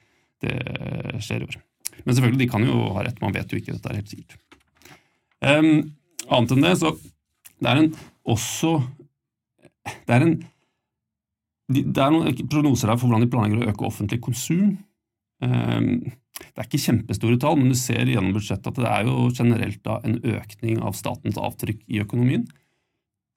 det 0.46 1.22
skjer 1.26 1.44
i 1.44 1.50
år. 1.50 1.60
Men 2.04 2.14
selvfølgelig, 2.14 2.42
de 2.44 2.50
kan 2.52 2.66
jo 2.66 2.80
ha 2.96 3.04
rett, 3.06 3.22
man 3.22 3.34
vet 3.36 3.52
jo 3.52 3.60
ikke 3.60 3.76
dette 3.76 3.92
er 3.92 4.00
helt 4.00 4.12
sikkert. 4.12 4.42
Um, 5.44 5.70
Annet 6.32 6.56
enn 6.56 6.64
det, 6.64 6.74
så 6.80 6.90
det 7.62 7.70
er 7.70 7.80
en 7.80 7.90
også 8.26 8.70
Det 9.84 10.14
er 10.16 10.24
en 10.26 10.36
det 11.66 11.98
er 11.98 12.12
noen 12.14 12.46
prognoser 12.46 12.92
her 12.92 12.98
for 12.98 13.10
hvordan 13.10 13.24
de 13.24 13.30
planlegger 13.32 13.64
å 13.64 13.72
øke 13.72 13.88
offentlig 13.88 14.20
konsum. 14.22 14.76
Ehm, 15.42 16.12
det 16.38 16.60
er 16.62 16.68
ikke 16.68 16.78
kjempestore 16.78 17.40
tall, 17.42 17.56
men 17.58 17.72
du 17.72 17.78
ser 17.78 18.06
gjennom 18.06 18.36
budsjettet 18.36 18.70
at 18.70 18.78
det 18.78 18.86
er 18.86 19.08
jo 19.08 19.24
generelt 19.34 19.80
da 19.82 19.96
en 20.06 20.20
økning 20.20 20.78
av 20.86 20.94
statens 20.94 21.40
avtrykk 21.42 21.80
i 21.90 21.98
økonomien. 22.04 22.44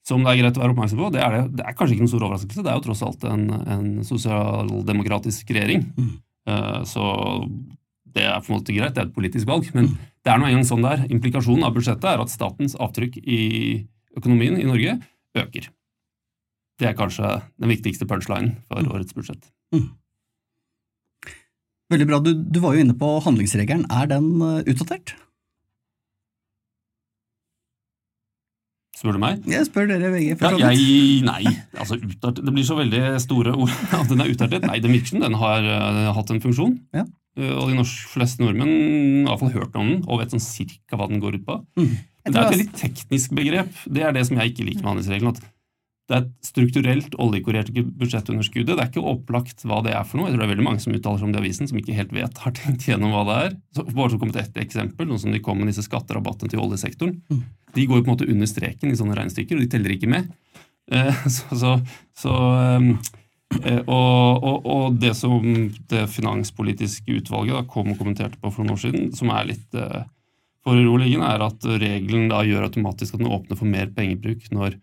Som 0.10 0.24
det 0.26 0.32
er 0.32 0.40
greit 0.42 0.58
å 0.58 0.64
være 0.64 0.74
oppmerksom 0.74 1.02
på. 1.04 1.10
Det 1.14 1.22
er, 1.22 1.36
det, 1.36 1.60
det 1.60 1.66
er 1.70 1.76
kanskje 1.78 1.96
ikke 1.96 2.06
noen 2.06 2.14
stor 2.14 2.24
overraskelse, 2.26 2.64
det 2.66 2.72
er 2.72 2.80
jo 2.80 2.86
tross 2.88 3.04
alt 3.06 3.26
en, 3.30 3.44
en 3.76 3.90
sosialdemokratisk 4.08 5.52
regjering. 5.54 5.84
Mm. 6.00 6.16
Uh, 6.50 6.80
så 6.90 7.04
det 8.16 8.26
er 8.26 8.40
på 8.42 8.50
en 8.50 8.58
måte 8.58 8.74
greit, 8.74 8.96
det 8.96 9.04
er 9.04 9.10
et 9.10 9.16
politisk 9.16 9.50
valg. 9.50 9.70
Men 9.76 9.92
det 10.26 10.34
er 10.34 10.42
noe 10.42 10.50
engang 10.50 10.66
sånn 10.68 10.86
det 10.86 10.96
er. 10.96 11.06
Implikasjonen 11.14 11.68
av 11.68 11.76
budsjettet 11.78 12.10
er 12.10 12.24
at 12.24 12.34
statens 12.34 12.76
avtrykk 12.82 13.20
i 13.22 13.42
økonomien 14.18 14.58
i 14.58 14.68
Norge 14.68 14.98
øker. 15.38 15.70
Det 16.80 16.90
er 16.90 16.98
kanskje 16.98 17.38
den 17.60 17.72
viktigste 17.72 18.08
punchlinen 18.10 18.56
for 18.70 18.82
mm. 18.82 18.92
årets 18.96 19.16
budsjett. 19.16 19.50
Mm. 19.76 19.90
Veldig 21.94 22.08
bra. 22.10 22.20
Du, 22.24 22.32
du, 22.38 22.60
var 22.64 22.76
jo 22.76 22.86
inne 22.86 22.96
på 22.98 23.16
handlingsregelen. 23.26 23.88
Er 23.92 24.10
den 24.10 24.32
uh, 24.42 24.62
utdatert? 24.64 25.16
Spør 29.00 29.16
du 29.16 29.22
meg? 29.22 29.46
Jeg 29.48 29.64
spør 29.70 29.88
dere 29.88 30.12
begge. 30.12 30.36
Ja, 30.44 30.72
jeg, 30.74 31.22
nei, 31.30 31.54
altså 31.80 31.96
utdatert, 31.96 32.42
Det 32.44 32.52
blir 32.52 32.66
så 32.68 32.76
veldig 32.76 33.04
store 33.24 33.54
ord 33.56 33.72
at 34.02 34.12
den 34.12 34.24
er 34.26 34.34
utartet. 34.34 34.68
Nei, 34.68 34.82
den 34.84 34.92
virker 34.96 35.14
som 35.14 35.24
den 35.24 35.38
har, 35.40 35.64
uh, 35.64 36.10
hatt 36.18 36.34
en 36.36 36.44
funksjon. 36.44 36.76
Ja. 36.96 37.06
Uh, 37.40 37.54
og 37.62 37.70
de 37.72 37.78
norsk, 37.80 38.10
fleste 38.12 38.44
nordmenn 38.44 38.74
har 39.24 39.38
iallfall 39.38 39.56
hørt 39.56 39.78
om 39.80 39.94
den 39.94 40.02
og 40.04 40.20
vet 40.20 40.36
sånn 40.36 40.44
cirka 40.44 41.00
hva 41.00 41.08
den 41.12 41.24
går 41.24 41.40
ut 41.40 41.48
på. 41.48 41.62
Mm. 41.80 41.96
Det 42.30 42.36
er 42.36 42.44
et 42.44 42.54
veldig 42.58 42.68
teknisk 42.76 43.38
begrep. 43.40 43.72
Det 43.88 44.04
er 44.04 44.12
det 44.14 44.26
som 44.28 44.38
jeg 44.42 44.52
ikke 44.52 44.68
liker 44.68 44.84
med 44.84 44.92
handlingsregelen. 44.92 45.32
at 45.32 45.48
Det 46.10 46.16
er 46.16 46.24
et 46.24 46.48
strukturelt 46.48 47.14
oljekorrert 47.22 47.70
budsjettunderskuddet. 47.72 48.74
Det 48.74 48.82
er 48.82 48.90
ikke 48.90 49.06
opplagt 49.12 49.62
hva 49.70 49.84
det 49.86 49.94
er 49.94 50.08
for 50.10 50.20
noe. 50.20 50.28
Jeg 50.28 50.36
tror 50.36 50.42
det 50.42 50.48
er 50.48 50.54
veldig 50.56 50.66
mange 50.66 50.84
som 50.84 50.96
uttaler 50.96 51.22
seg 51.22 51.30
om 51.30 51.36
det 51.36 51.40
i 51.40 51.44
avisen, 51.44 51.70
som 51.70 51.82
ikke 51.82 51.98
helt 52.00 52.16
vet, 52.18 52.42
har 52.46 52.56
tenkt 52.58 52.88
gjennom 52.90 53.14
hva 53.14 53.24
det 53.30 53.38
er. 53.44 53.56
Så 53.78 53.86
bare 53.92 54.14
så 54.14 54.22
kommet 54.22 54.42
ett 54.42 54.58
eksempel, 54.64 55.10
noe 55.10 55.22
som 55.22 55.36
de 55.36 55.44
kom 55.46 55.62
med 55.62 55.70
disse 55.70 55.86
skatterabattene 55.86 56.50
til 56.50 56.64
oljesektoren. 56.66 57.20
Mm. 57.30 57.46
De 57.78 57.86
går 57.86 58.02
jo 58.02 58.08
på 58.08 58.10
en 58.10 58.16
måte 58.18 58.30
under 58.34 58.50
streken 58.50 58.90
i 58.90 58.98
sånne 58.98 59.18
regnestykker, 59.22 59.60
og 59.60 59.64
de 59.64 59.72
teller 59.76 59.96
ikke 59.96 60.12
med. 60.12 60.34
Eh, 60.90 61.24
så, 61.38 61.62
så, 61.62 61.78
så 62.18 62.36
um, 62.80 62.96
Eh, 63.50 63.82
og, 63.90 64.44
og, 64.46 64.66
og, 64.70 64.98
det 65.02 65.16
som 65.18 65.44
det 65.90 66.06
finanspolitiske 66.14 67.18
utvalget 67.20 67.58
da, 67.58 67.66
kom 67.70 67.90
og 67.92 67.98
kommenterte 67.98 68.38
på 68.38 68.52
for 68.54 68.64
noen 68.64 68.76
år 68.76 68.84
siden, 68.84 69.10
som 69.18 69.32
er 69.34 69.50
litt 69.50 69.78
eh, 69.78 70.04
foruroligende, 70.68 71.26
er 71.26 71.46
at 71.48 71.66
regelen 71.82 72.30
da 72.30 72.44
gjør 72.46 72.68
automatisk 72.68 73.18
at 73.18 73.24
den 73.24 73.34
åpner 73.34 73.58
for 73.58 73.70
mer 73.70 73.90
pengebruk 73.96 74.46
når 74.54 74.78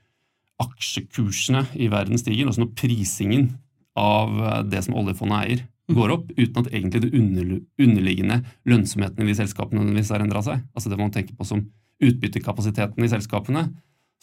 aksjekursene 0.63 1.67
i 1.77 1.89
verden 1.93 2.21
stiger, 2.21 2.49
altså 2.49 2.65
når 2.65 2.75
prisingen 2.79 3.49
av 3.97 4.37
eh, 4.43 4.61
det 4.71 4.85
som 4.87 4.97
oljefondet 4.99 5.41
eier, 5.41 5.65
går 5.87 6.13
opp, 6.17 6.31
uten 6.35 6.65
at 6.65 6.73
egentlig 6.75 7.05
det 7.05 7.13
underliggende 7.15 8.41
lønnsomheten 8.67 9.23
i 9.23 9.29
de 9.29 9.37
selskapene 9.39 9.79
nødvendigvis 9.79 10.11
har 10.11 10.25
endra 10.25 10.43
seg. 10.43 10.65
Altså 10.75 10.91
det 10.91 10.99
man 10.99 11.13
tenker 11.15 11.37
på 11.39 11.47
som 11.47 11.63
utbyttekapasiteten 12.03 13.07
i 13.07 13.11
selskapene 13.13 13.69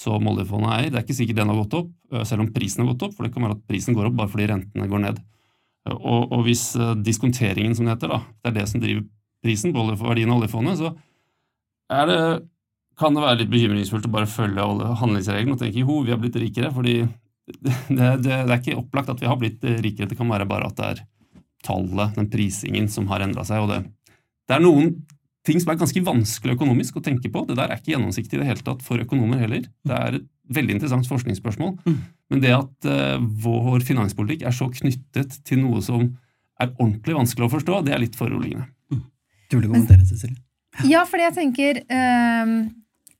som 0.01 0.27
oljefondet 0.27 0.73
eier. 0.75 0.89
Det 0.91 0.99
er 0.99 1.05
ikke 1.05 1.15
sikkert 1.15 1.39
den 1.39 1.53
har 1.53 1.61
gått 1.61 1.77
opp, 1.79 1.93
eh, 2.11 2.25
selv 2.27 2.45
om 2.45 2.51
prisen 2.53 2.83
har 2.83 2.91
gått 2.91 3.07
opp, 3.07 3.15
for 3.15 3.25
det 3.25 3.33
kan 3.35 3.47
være 3.47 3.57
at 3.57 3.65
prisen 3.69 3.95
går 3.95 4.09
opp 4.09 4.19
bare 4.19 4.33
fordi 4.33 4.49
rentene 4.51 4.89
går 4.91 5.03
ned. 5.05 5.21
Og, 5.93 6.31
og 6.31 6.45
hvis 6.47 6.69
eh, 6.79 6.95
diskonteringen, 7.03 7.75
som 7.75 7.87
det 7.87 7.97
heter, 7.97 8.15
da, 8.15 8.21
det 8.43 8.51
er 8.51 8.57
det 8.59 8.67
som 8.71 8.83
driver 8.83 9.05
prisen 9.43 9.75
på 9.75 9.87
verdien 9.99 10.31
av 10.31 10.41
oljefondet, 10.41 10.79
så 10.79 10.93
er 11.93 12.09
det, 12.09 12.19
kan 13.03 13.15
det 13.15 13.23
være 13.23 13.41
litt 13.41 13.51
bekymringsfullt 13.51 14.07
å 14.07 14.13
bare 14.13 14.29
følge 14.29 14.63
alle 14.63 14.93
handlingsreglene 14.99 15.57
og 15.57 15.61
tenke 15.61 15.83
jo, 15.83 16.01
vi 16.05 16.13
har 16.13 16.21
blitt 16.21 16.39
rikere, 16.39 16.71
fordi 16.73 17.01
det, 17.03 17.73
det, 17.89 18.07
det, 18.23 18.37
er 18.39 18.59
ikke 18.59 18.79
opplagt 18.79 19.11
at 19.11 19.19
vi 19.21 19.27
har 19.29 19.39
blitt 19.39 19.63
rikere, 19.83 20.09
det 20.09 20.19
kan 20.19 20.31
være 20.31 20.47
bare 20.49 20.69
at 20.71 20.79
det 20.79 20.91
er 20.93 21.03
tallet, 21.63 22.15
den 22.17 22.29
prisingen, 22.31 22.89
som 22.91 23.07
har 23.11 23.23
endra 23.23 23.45
seg. 23.47 23.63
og 23.63 23.71
det, 23.71 23.83
det 24.47 24.57
er 24.57 24.63
noen 24.63 24.93
ting 25.47 25.59
som 25.59 25.73
er 25.73 25.79
ganske 25.79 26.03
vanskelig 26.05 26.55
økonomisk 26.55 26.99
å 26.99 27.03
tenke 27.03 27.31
på. 27.31 27.43
Det 27.47 27.57
der 27.59 27.71
er 27.71 27.79
ikke 27.79 27.93
gjennomsiktig 27.93 28.37
i 28.37 28.41
det 28.41 28.49
hele 28.49 28.63
tatt 28.63 28.83
for 28.85 29.01
økonomer 29.03 29.41
heller. 29.43 29.65
Det 29.83 29.95
er 29.97 30.19
et 30.19 30.27
veldig 30.55 30.77
interessant 30.77 31.07
forskningsspørsmål. 31.09 31.73
Mm. 31.83 31.97
Men 32.31 32.43
det 32.43 32.53
at 32.55 32.87
uh, 32.87 33.17
vår 33.43 33.83
finanspolitikk 33.87 34.45
er 34.47 34.55
så 34.55 34.69
knyttet 34.71 35.41
til 35.47 35.63
noe 35.63 35.83
som 35.83 36.13
er 36.61 36.71
ordentlig 36.77 37.17
vanskelig 37.17 37.49
å 37.49 37.53
forstå, 37.57 37.81
det 37.87 37.95
er 37.95 38.03
litt 38.03 38.15
foruroligende. 38.15 38.69
Mm. 38.93 39.03
Du 39.49 39.57
vil 39.57 39.67
kommentere, 39.67 40.07
Cecilie? 40.07 40.39
Ja, 40.89 41.03
fordi 41.05 41.27
jeg 41.27 41.35
tenker 41.37 41.81
um, 41.91 42.55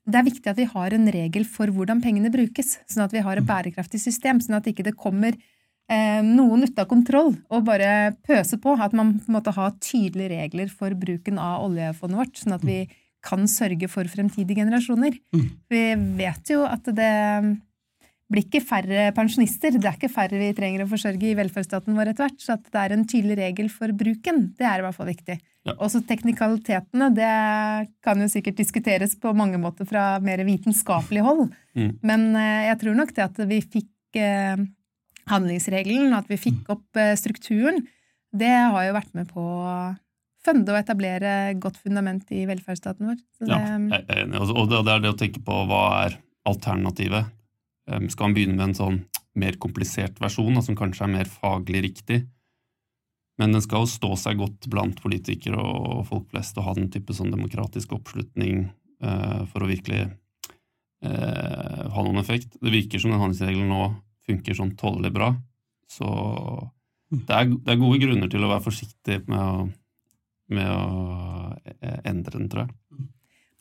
det 0.03 0.19
er 0.19 0.27
viktig 0.27 0.51
at 0.51 0.59
vi 0.59 0.67
har 0.67 0.93
en 0.95 1.07
regel 1.15 1.45
for 1.47 1.71
hvordan 1.71 2.01
pengene 2.03 2.31
brukes, 2.33 2.77
sånn 2.91 3.05
at 3.05 3.13
vi 3.15 3.23
har 3.23 3.39
et 3.39 3.45
mm. 3.45 3.49
bærekraftig 3.49 4.01
system, 4.03 4.41
sånn 4.43 4.57
at 4.57 4.67
ikke 4.67 4.85
det 4.85 4.97
kommer 4.99 5.37
eh, 5.37 6.19
noen 6.25 6.65
ute 6.65 6.83
av 6.83 6.89
kontroll 6.91 7.31
og 7.47 7.63
bare 7.69 8.11
pøse 8.27 8.59
på. 8.59 8.75
At 8.75 8.95
man 8.97 9.15
måtte 9.31 9.55
ha 9.55 9.69
tydelige 9.79 10.33
regler 10.35 10.73
for 10.73 10.95
bruken 10.99 11.39
av 11.39 11.63
oljefondet 11.69 12.19
vårt, 12.19 12.35
sånn 12.41 12.57
at 12.57 12.67
vi 12.67 12.81
kan 13.23 13.47
sørge 13.47 13.87
for 13.87 14.07
fremtidige 14.11 14.59
generasjoner. 14.59 15.15
Mm. 15.31 15.45
Vi 15.71 15.83
vet 16.19 16.51
jo 16.51 16.65
at 16.67 16.89
det 16.91 17.13
blir 18.33 18.47
ikke 18.47 18.63
færre 18.65 19.07
pensjonister. 19.15 19.75
Det 19.77 19.87
er 19.89 19.97
ikke 19.97 20.11
færre 20.11 20.39
vi 20.41 20.51
trenger 20.57 20.83
å 20.83 20.89
forsørge 20.89 21.29
i 21.29 21.35
velferdsstaten 21.37 21.95
vår 21.97 22.11
etter 22.11 22.25
hvert. 22.25 22.39
Så 22.41 22.55
at 22.55 22.65
det 22.65 22.81
er 22.81 22.95
en 22.95 23.07
tydelig 23.09 23.37
regel 23.39 23.71
for 23.73 23.93
bruken, 23.97 24.47
det 24.57 24.67
er 24.69 24.81
i 24.81 24.85
hvert 24.85 24.97
fall 24.97 25.11
viktig. 25.11 25.37
Ja. 25.63 25.75
Også 25.77 26.01
teknikalitetene, 26.07 27.09
det 27.15 27.31
kan 28.03 28.19
jo 28.19 28.29
sikkert 28.31 28.59
diskuteres 28.59 29.15
på 29.19 29.31
mange 29.37 29.59
måter 29.61 29.87
fra 29.87 30.17
mer 30.23 30.43
vitenskapelig 30.47 31.23
hold. 31.23 31.45
Mm. 31.77 31.91
Men 32.03 32.29
eh, 32.39 32.69
jeg 32.71 32.79
tror 32.81 32.97
nok 32.99 33.13
det 33.15 33.27
at 33.29 33.43
vi 33.47 33.59
fikk 33.63 34.19
eh, 34.19 34.65
handlingsregelen, 35.31 36.15
at 36.17 36.27
vi 36.31 36.39
fikk 36.41 36.63
mm. 36.65 36.71
opp 36.75 36.99
eh, 36.99 37.13
strukturen, 37.19 37.85
det 38.33 38.49
har 38.49 38.89
jo 38.89 38.97
vært 38.97 39.13
med 39.15 39.29
på 39.29 39.39
å 39.39 39.77
funde 40.43 40.73
og 40.73 40.81
etablere 40.81 41.53
godt 41.61 41.77
fundament 41.79 42.27
i 42.35 42.43
velferdsstaten 42.49 43.07
vår. 43.07 43.21
Det, 43.39 43.47
ja, 43.53 43.61
jeg 43.77 44.03
er 44.03 44.25
enig. 44.25 44.41
Og 44.43 44.67
det 44.73 44.81
er 44.81 45.05
det 45.05 45.13
å 45.13 45.19
tenke 45.21 45.43
på 45.45 45.61
hva 45.69 45.83
er 46.01 46.17
alternativet. 46.49 47.29
Skal 47.83 48.29
han 48.29 48.35
begynne 48.35 48.55
med 48.55 48.69
en 48.69 48.77
sånn 48.77 48.99
mer 49.39 49.57
komplisert 49.61 50.21
versjon, 50.21 50.61
som 50.63 50.77
kanskje 50.77 51.07
er 51.07 51.13
mer 51.17 51.29
faglig 51.29 51.81
riktig? 51.87 52.21
Men 53.41 53.55
den 53.55 53.63
skal 53.65 53.83
jo 53.83 53.89
stå 53.89 54.13
seg 54.19 54.39
godt 54.39 54.67
blant 54.71 54.99
politikere 55.01 55.57
og 55.57 56.03
folk 56.09 56.27
flest 56.31 56.57
og 56.59 56.67
ha 56.67 56.75
den 56.77 56.91
type 56.93 57.15
sånn 57.17 57.33
demokratisk 57.33 57.95
oppslutning 57.97 58.67
uh, 59.03 59.41
for 59.49 59.65
å 59.65 59.69
virkelig 59.71 60.03
uh, 60.05 61.81
ha 61.95 62.05
noen 62.05 62.21
effekt. 62.21 62.59
Det 62.61 62.73
virker 62.73 63.01
som 63.01 63.13
den 63.13 63.21
handelsregelen 63.23 63.73
nå 63.73 63.87
funker 64.27 64.57
sånn 64.57 64.75
tålelig 64.79 65.11
bra. 65.15 65.31
Så 65.89 66.07
mm. 66.07 67.23
det 67.25 67.39
er, 67.39 67.49
det 67.49 67.73
er, 67.73 67.81
gode 67.81 68.01
grunner 68.05 68.31
til 68.31 68.45
å 68.45 68.51
være 68.53 68.65
forsiktig 68.67 69.23
med 69.31 69.41
å, 69.41 69.65
med 70.53 70.69
å 70.69 70.85
eh, 71.73 71.99
endre 72.09 72.37
den, 72.37 72.47
tror 72.51 72.67
jeg. 72.67 73.09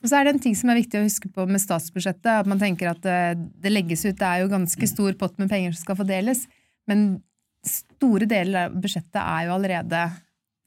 Og 0.03 0.09
så 0.09 0.19
er 0.19 0.27
det 0.27 0.33
en 0.33 0.43
ting 0.43 0.55
som 0.59 0.69
er 0.69 0.81
viktig 0.81 0.99
å 0.99 1.05
huske 1.05 1.31
på 1.31 1.45
med 1.47 1.63
statsbudsjettet. 1.63 2.43
at 2.43 2.49
Man 2.49 2.59
tenker 2.61 2.91
at 2.91 2.99
det, 3.05 3.19
det 3.63 3.71
legges 3.71 4.03
ut, 4.05 4.17
det 4.19 4.27
er 4.27 4.43
jo 4.43 4.51
ganske 4.51 4.89
stor 4.91 5.15
pott 5.19 5.39
med 5.39 5.51
penger 5.51 5.71
som 5.71 5.85
skal 5.85 5.99
fordeles. 6.03 6.43
Men 6.91 7.21
store 7.63 8.27
deler 8.27 8.67
av 8.67 8.77
budsjettet 8.83 9.21
er 9.23 9.47
jo 9.47 9.55
allerede 9.55 10.03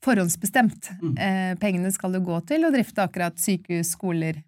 forhåndsbestemt. 0.07 0.91
Mm. 1.03 1.15
Eh, 1.21 1.53
pengene 1.61 1.93
skal 1.93 2.17
jo 2.17 2.25
gå 2.25 2.41
til 2.49 2.65
å 2.65 2.73
drifte 2.73 3.05
akkurat 3.05 3.37
sykehus, 3.41 3.93
skoler, 3.93 4.41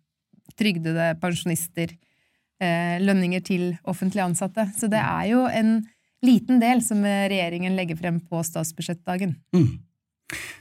trygdede, 0.57 1.13
pensjonister, 1.21 1.93
Eh, 2.59 2.97
lønninger 2.99 3.43
til 3.47 3.69
offentlig 3.87 4.25
ansatte. 4.25 4.65
Så 4.75 4.89
det 4.91 4.99
er 4.99 5.29
jo 5.31 5.45
en 5.47 5.77
liten 6.27 6.59
del 6.59 6.81
som 6.83 7.05
regjeringen 7.07 7.77
legger 7.79 7.99
frem 8.01 8.19
på 8.19 8.41
statsbudsjettdagen. 8.43 9.37
Mm. 9.55 9.69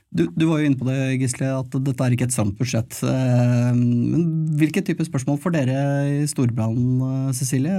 Du, 0.07 0.23
du, 0.31 0.45
var 0.47 0.61
jo 0.61 0.69
inne 0.69 0.79
på 0.79 0.87
det, 0.87 1.17
Gisle, 1.19 1.49
at 1.51 1.73
dette 1.83 2.05
er 2.05 2.13
ikke 2.15 2.27
et 2.29 2.33
stramt 2.33 2.55
budsjett. 2.57 2.95
Eh, 3.03 3.71
men 3.75 4.23
hvilke 4.57 4.81
type 4.85 5.03
spørsmål 5.03 5.39
får 5.43 5.53
dere 5.57 5.79
i 6.07 6.21
Storbrann, 6.31 6.77
eh, 7.03 7.33
Cecilie, 7.35 7.75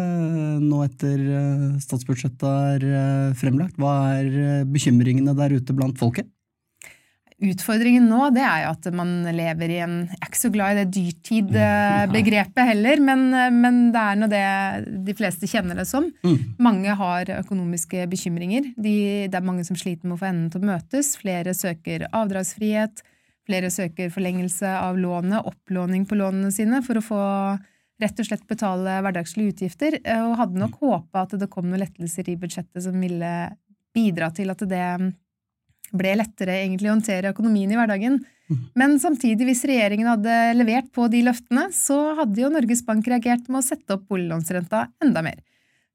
nå 0.61 0.83
etter 0.85 1.23
statsbudsjettet 1.83 2.85
er 2.85 3.37
fremlagt? 3.39 3.81
Hva 3.81 3.95
er 4.21 4.67
bekymringene 4.69 5.35
der 5.41 5.57
ute 5.57 5.77
blant 5.77 5.97
folket? 6.01 6.29
Utfordringen 7.39 8.09
nå 8.11 8.33
det 8.35 8.43
er 8.43 8.65
jo 8.65 8.71
at 8.73 8.87
man 8.99 9.11
lever 9.31 9.71
i 9.71 9.77
en 9.85 9.99
Jeg 10.09 10.17
er 10.17 10.27
ikke 10.27 10.41
så 10.41 10.51
glad 10.51 10.73
i 10.73 10.81
det 10.81 10.95
dyrtid-begrepet 10.97 12.67
heller, 12.67 13.03
men, 13.05 13.29
men, 13.55 13.79
det 13.95 14.03
er 14.03 14.19
nå 14.19 14.29
det 14.33 14.41
de 15.07 15.15
fleste 15.15 15.47
kjenner 15.51 15.79
det 15.79 15.87
som. 15.87 16.09
Mm. 16.27 16.57
Mange 16.59 16.97
har 16.99 17.31
økonomiske 17.37 18.09
bekymringer. 18.11 18.73
De, 18.75 18.97
det 19.31 19.39
er 19.39 19.47
mange 19.47 19.63
som 19.69 19.79
sliter 19.79 20.09
med 20.09 20.17
å 20.17 20.23
få 20.25 20.33
endene 20.33 20.51
til 20.51 20.67
å 20.67 20.71
møtes. 20.73 21.13
Flere 21.21 21.55
søker 21.55 22.09
avdragsfrihet. 22.11 23.05
Flere 23.49 23.71
søker 23.71 24.11
forlengelse 24.13 24.75
av 24.75 24.99
lånet, 24.99 25.47
opplåning 25.47 26.09
på 26.11 26.19
lånene 26.19 26.51
sine, 26.53 26.83
for 26.85 26.99
å 26.99 27.05
få 27.07 27.23
rett 28.03 28.19
og 28.19 28.27
slett 28.27 28.45
betale 28.51 28.99
hverdagslige 29.05 29.55
utgifter. 29.55 30.01
Og 30.27 30.37
hadde 30.43 30.59
nok 30.59 30.77
håpa 30.83 31.23
at 31.23 31.39
det 31.39 31.51
kom 31.55 31.71
noen 31.71 31.87
lettelser 31.87 32.35
i 32.35 32.37
budsjettet 32.41 32.83
som 32.85 32.99
ville 32.99 33.33
bidra 33.95 34.33
til 34.35 34.51
at 34.51 34.67
det 34.69 34.85
ble 35.97 36.17
lettere 36.21 36.61
egentlig 36.63 36.91
å 36.91 36.97
håndtere 36.97 37.33
økonomien 37.33 37.71
i 37.73 37.79
hverdagen. 37.79 38.19
Mm. 38.49 38.61
Men 38.81 38.97
samtidig, 39.01 39.47
hvis 39.49 39.65
regjeringen 39.69 40.09
hadde 40.09 40.37
levert 40.57 40.89
på 40.95 41.09
de 41.13 41.23
løftene, 41.27 41.69
så 41.75 41.99
hadde 42.19 42.43
jo 42.43 42.53
Norges 42.53 42.85
Bank 42.87 43.09
reagert 43.11 43.49
med 43.49 43.61
å 43.61 43.67
sette 43.67 43.97
opp 43.97 44.07
boliglånsrenta 44.09 44.87
enda 45.05 45.25
mer. 45.25 45.43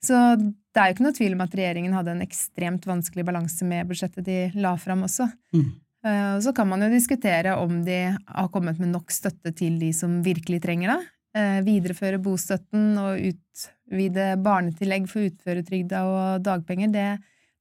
Så 0.03 0.17
det 0.37 0.81
er 0.81 0.89
jo 0.89 0.97
ikke 0.97 1.05
noe 1.05 1.15
tvil 1.15 1.37
om 1.37 1.45
at 1.45 1.55
regjeringen 1.55 1.95
hadde 1.95 2.13
en 2.15 2.25
ekstremt 2.25 2.85
vanskelig 2.89 3.25
balanse 3.27 3.65
med 3.67 3.87
budsjettet 3.89 4.25
de 4.27 4.37
la 4.59 4.75
fram 4.81 5.05
også. 5.07 5.29
Mm. 5.55 5.69
Eh, 6.03 6.37
så 6.43 6.53
kan 6.55 6.67
man 6.67 6.83
jo 6.83 6.91
diskutere 6.91 7.55
om 7.55 7.83
de 7.85 7.99
har 8.11 8.49
kommet 8.51 8.79
med 8.81 8.91
nok 8.91 9.13
støtte 9.13 9.53
til 9.55 9.79
de 9.79 9.93
som 9.95 10.19
virkelig 10.25 10.59
trenger 10.65 10.95
det. 10.95 11.01
Eh, 11.39 11.59
videreføre 11.65 12.19
bostøtten 12.21 12.97
og 13.01 13.21
utvide 13.31 14.33
barnetillegg 14.43 15.07
for 15.09 15.25
uføretrygda 15.29 16.03
og 16.05 16.43
dagpenger. 16.45 16.91
Det, 16.93 17.07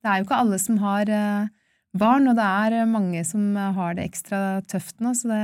det, 0.02 0.08
er 0.08 0.18
jo 0.18 0.26
ikke 0.26 0.40
alle 0.42 0.58
som 0.60 0.80
har 0.82 1.08
eh, 1.08 1.46
barn, 1.98 2.28
og 2.30 2.36
det 2.38 2.44
er 2.44 2.90
mange 2.90 3.22
som 3.28 3.56
har 3.76 3.96
det 3.96 4.06
ekstra 4.08 4.62
tøft 4.70 5.00
nå, 5.04 5.14
så 5.16 5.32
det 5.32 5.42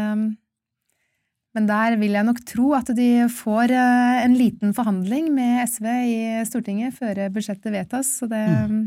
Men 1.57 1.67
der 1.67 1.97
vil 1.99 2.13
jeg 2.15 2.25
nok 2.29 2.41
tro 2.47 2.73
at 2.77 2.91
de 2.95 3.27
får 3.33 3.73
eh, 3.75 4.25
en 4.25 4.35
liten 4.37 4.75
forhandling 4.77 5.33
med 5.35 5.65
SV 5.67 5.87
i 5.89 6.19
Stortinget 6.47 6.95
før 6.95 7.25
budsjettet 7.35 7.73
vedtas, 7.73 8.19
så 8.21 8.29
det 8.31 8.45
mm. 8.71 8.83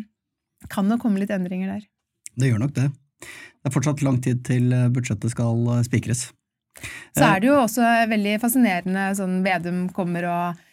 kan 0.69 0.87
nok 0.87 1.01
komme 1.01 1.19
litt 1.19 1.33
endringer 1.33 1.73
der. 1.73 1.87
Det 2.37 2.47
gjør 2.47 2.61
nok 2.61 2.75
det. 2.77 2.91
Det 3.21 3.69
er 3.69 3.73
fortsatt 3.75 4.03
lang 4.05 4.21
tid 4.23 4.45
til 4.47 4.71
budsjettet 4.93 5.33
skal 5.33 5.65
eh, 5.77 5.83
spikres. 5.89 6.29
Så 7.11 7.25
er 7.27 7.41
det 7.41 7.49
jo 7.49 7.59
også 7.59 7.83
veldig 8.07 8.37
fascinerende 8.39 9.09
sånn 9.17 9.41
Vedum 9.43 9.87
kommer 9.93 10.29
og 10.31 10.67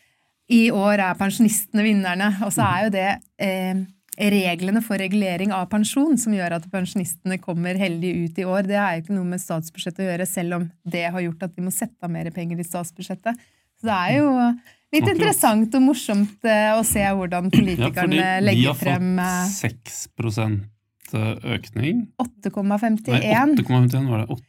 i 0.48 0.68
år 0.72 1.02
er 1.02 1.16
pensjonistene 1.18 1.84
vinnerne, 1.84 2.30
og 2.44 2.52
så 2.54 2.64
er 2.64 2.84
jo 2.86 2.92
det 2.94 3.08
eh, 3.44 3.82
reglene 4.18 4.80
for 4.82 4.98
regulering 4.98 5.52
av 5.54 5.68
pensjon 5.70 6.18
som 6.18 6.34
gjør 6.34 6.56
at 6.56 6.66
pensjonistene 6.72 7.38
kommer 7.42 7.78
heldig 7.78 8.10
ut 8.24 8.40
i 8.42 8.46
år. 8.48 8.66
Det 8.66 8.78
er 8.78 8.96
jo 8.96 9.04
ikke 9.04 9.14
noe 9.14 9.28
med 9.30 9.42
statsbudsjettet 9.42 10.02
å 10.02 10.08
gjøre, 10.08 10.26
selv 10.26 10.58
om 10.58 10.66
det 10.82 11.04
har 11.14 11.24
gjort 11.24 11.46
at 11.46 11.54
vi 11.54 11.66
må 11.66 11.72
sette 11.74 12.02
av 12.02 12.12
mer 12.12 12.30
penger 12.34 12.58
i 12.58 12.66
statsbudsjettet. 12.66 13.46
Så 13.78 13.86
det 13.86 13.94
er 13.94 14.16
jo 14.18 14.28
litt 14.34 15.04
okay. 15.04 15.14
interessant 15.14 15.78
og 15.78 15.84
morsomt 15.86 16.50
eh, 16.50 16.72
å 16.74 16.82
se 16.86 17.04
hvordan 17.06 17.52
politikerne 17.54 18.18
ja, 18.18 18.36
legger 18.42 18.78
frem 18.78 19.14
Vi 19.14 19.22
har 19.22 19.48
fått 19.54 19.94
6 19.94 21.14
eh, 21.14 21.32
økning. 21.54 22.06
8,51. 22.18 23.58
8,51 23.62 24.10
var 24.10 24.24
det. 24.24 24.40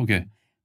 Ok. 0.00 0.16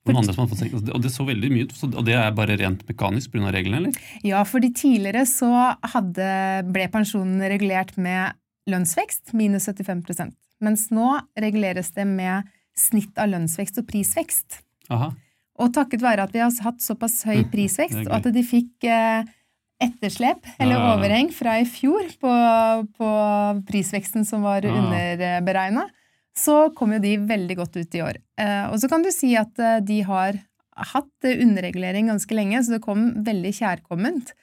Og 0.08 1.02
det 1.04 1.12
så 1.12 1.26
veldig 1.28 1.50
mye 1.52 1.68
ut, 1.68 1.74
og 1.90 2.04
det 2.08 2.16
er 2.16 2.36
bare 2.36 2.56
rent 2.60 2.84
mekanisk 2.88 3.34
pga. 3.34 3.52
reglene, 3.52 3.82
eller? 3.90 4.12
Ja, 4.24 4.44
fordi 4.48 4.72
tidligere 4.72 5.26
så 5.28 5.52
hadde, 5.84 6.28
ble 6.72 6.88
pensjonen 6.94 7.44
regulert 7.52 7.96
med 8.00 8.38
lønnsvekst, 8.68 9.34
minus 9.38 9.70
75% 9.70 10.36
Mens 10.64 10.88
nå 10.90 11.12
reguleres 11.38 11.92
det 11.94 12.08
med 12.10 12.48
snitt 12.78 13.18
av 13.22 13.30
lønnsvekst 13.30 13.78
og 13.82 13.88
prisvekst. 13.90 14.62
Aha. 14.94 15.12
Og 15.62 15.74
takket 15.74 16.02
være 16.02 16.26
at 16.26 16.34
vi 16.34 16.42
har 16.42 16.54
hatt 16.66 16.82
såpass 16.82 17.24
høy 17.26 17.44
Mm, 17.44 17.52
prisvekst, 17.54 18.04
og 18.06 18.14
at 18.18 18.30
de 18.34 18.44
fikk 18.46 18.86
eh, 18.90 19.26
etterslep, 19.82 20.46
eller 20.60 20.82
overheng, 20.96 21.30
fra 21.34 21.60
i 21.62 21.66
fjor 21.70 22.10
på, 22.22 22.34
på 22.98 23.10
prisveksten 23.70 24.26
som 24.26 24.46
var 24.46 24.66
Ja. 24.66 24.74
underberegna, 24.74 25.88
så 26.38 26.74
kom 26.76 26.94
jo 26.94 27.00
de 27.00 27.18
veldig 27.18 27.58
godt 27.58 27.78
ut 27.78 27.96
i 27.96 28.02
år. 28.02 28.18
Eh, 28.38 28.66
og 28.70 28.80
så 28.82 28.90
kan 28.90 29.02
du 29.06 29.12
si 29.14 29.36
at 29.38 29.58
eh, 29.60 29.80
de 29.82 30.02
har 30.02 30.38
hatt 30.78 31.26
underregulering 31.26 32.10
ganske 32.10 32.34
lenge, 32.34 32.62
så 32.62 32.78
det 32.78 32.86
kom 32.86 33.24
veldig 33.26 33.54
kjærkomment. 33.54 34.34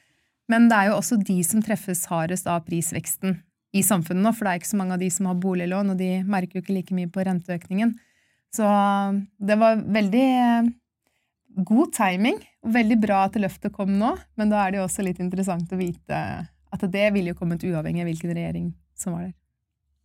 Men 0.50 0.68
det 0.68 0.76
er 0.76 0.90
jo 0.90 0.98
også 0.98 1.22
de 1.22 1.42
som 1.46 1.62
treffes 1.62 2.06
hardest 2.10 2.46
av 2.50 2.66
prisveksten 2.66 3.38
i 3.74 3.82
samfunnet 3.82 4.22
nå, 4.22 4.32
for 4.34 4.46
det 4.46 4.52
er 4.52 4.62
ikke 4.62 4.70
så 4.70 4.78
mange 4.78 4.96
av 4.96 5.02
de 5.02 5.10
som 5.10 5.28
har 5.28 5.38
boliglån, 5.42 5.92
og 5.94 5.98
de 5.98 6.10
merker 6.30 6.58
jo 6.58 6.64
ikke 6.64 6.76
like 6.76 6.94
mye 6.96 7.10
på 7.10 7.24
renteøkningen. 7.26 7.96
Så 8.54 8.66
det 9.42 9.56
var 9.58 9.80
veldig 9.82 10.24
eh, 10.30 10.68
god 11.66 11.92
timing, 11.96 12.38
og 12.62 12.74
veldig 12.76 12.98
bra 13.02 13.24
at 13.26 13.38
løftet 13.40 13.74
kom 13.74 13.96
nå, 13.98 14.12
men 14.38 14.52
da 14.52 14.62
er 14.62 14.72
det 14.74 14.80
jo 14.80 14.86
også 14.86 15.06
litt 15.06 15.22
interessant 15.22 15.74
å 15.74 15.80
vite 15.80 16.20
at 16.74 16.86
det 16.90 17.10
ville 17.14 17.32
jo 17.32 17.38
kommet 17.38 17.66
uavhengig 17.66 18.02
av 18.02 18.08
hvilken 18.10 18.34
regjering 18.34 18.70
som 18.98 19.14
var 19.16 19.28
der. 19.28 19.34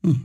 Mm. 0.05 0.19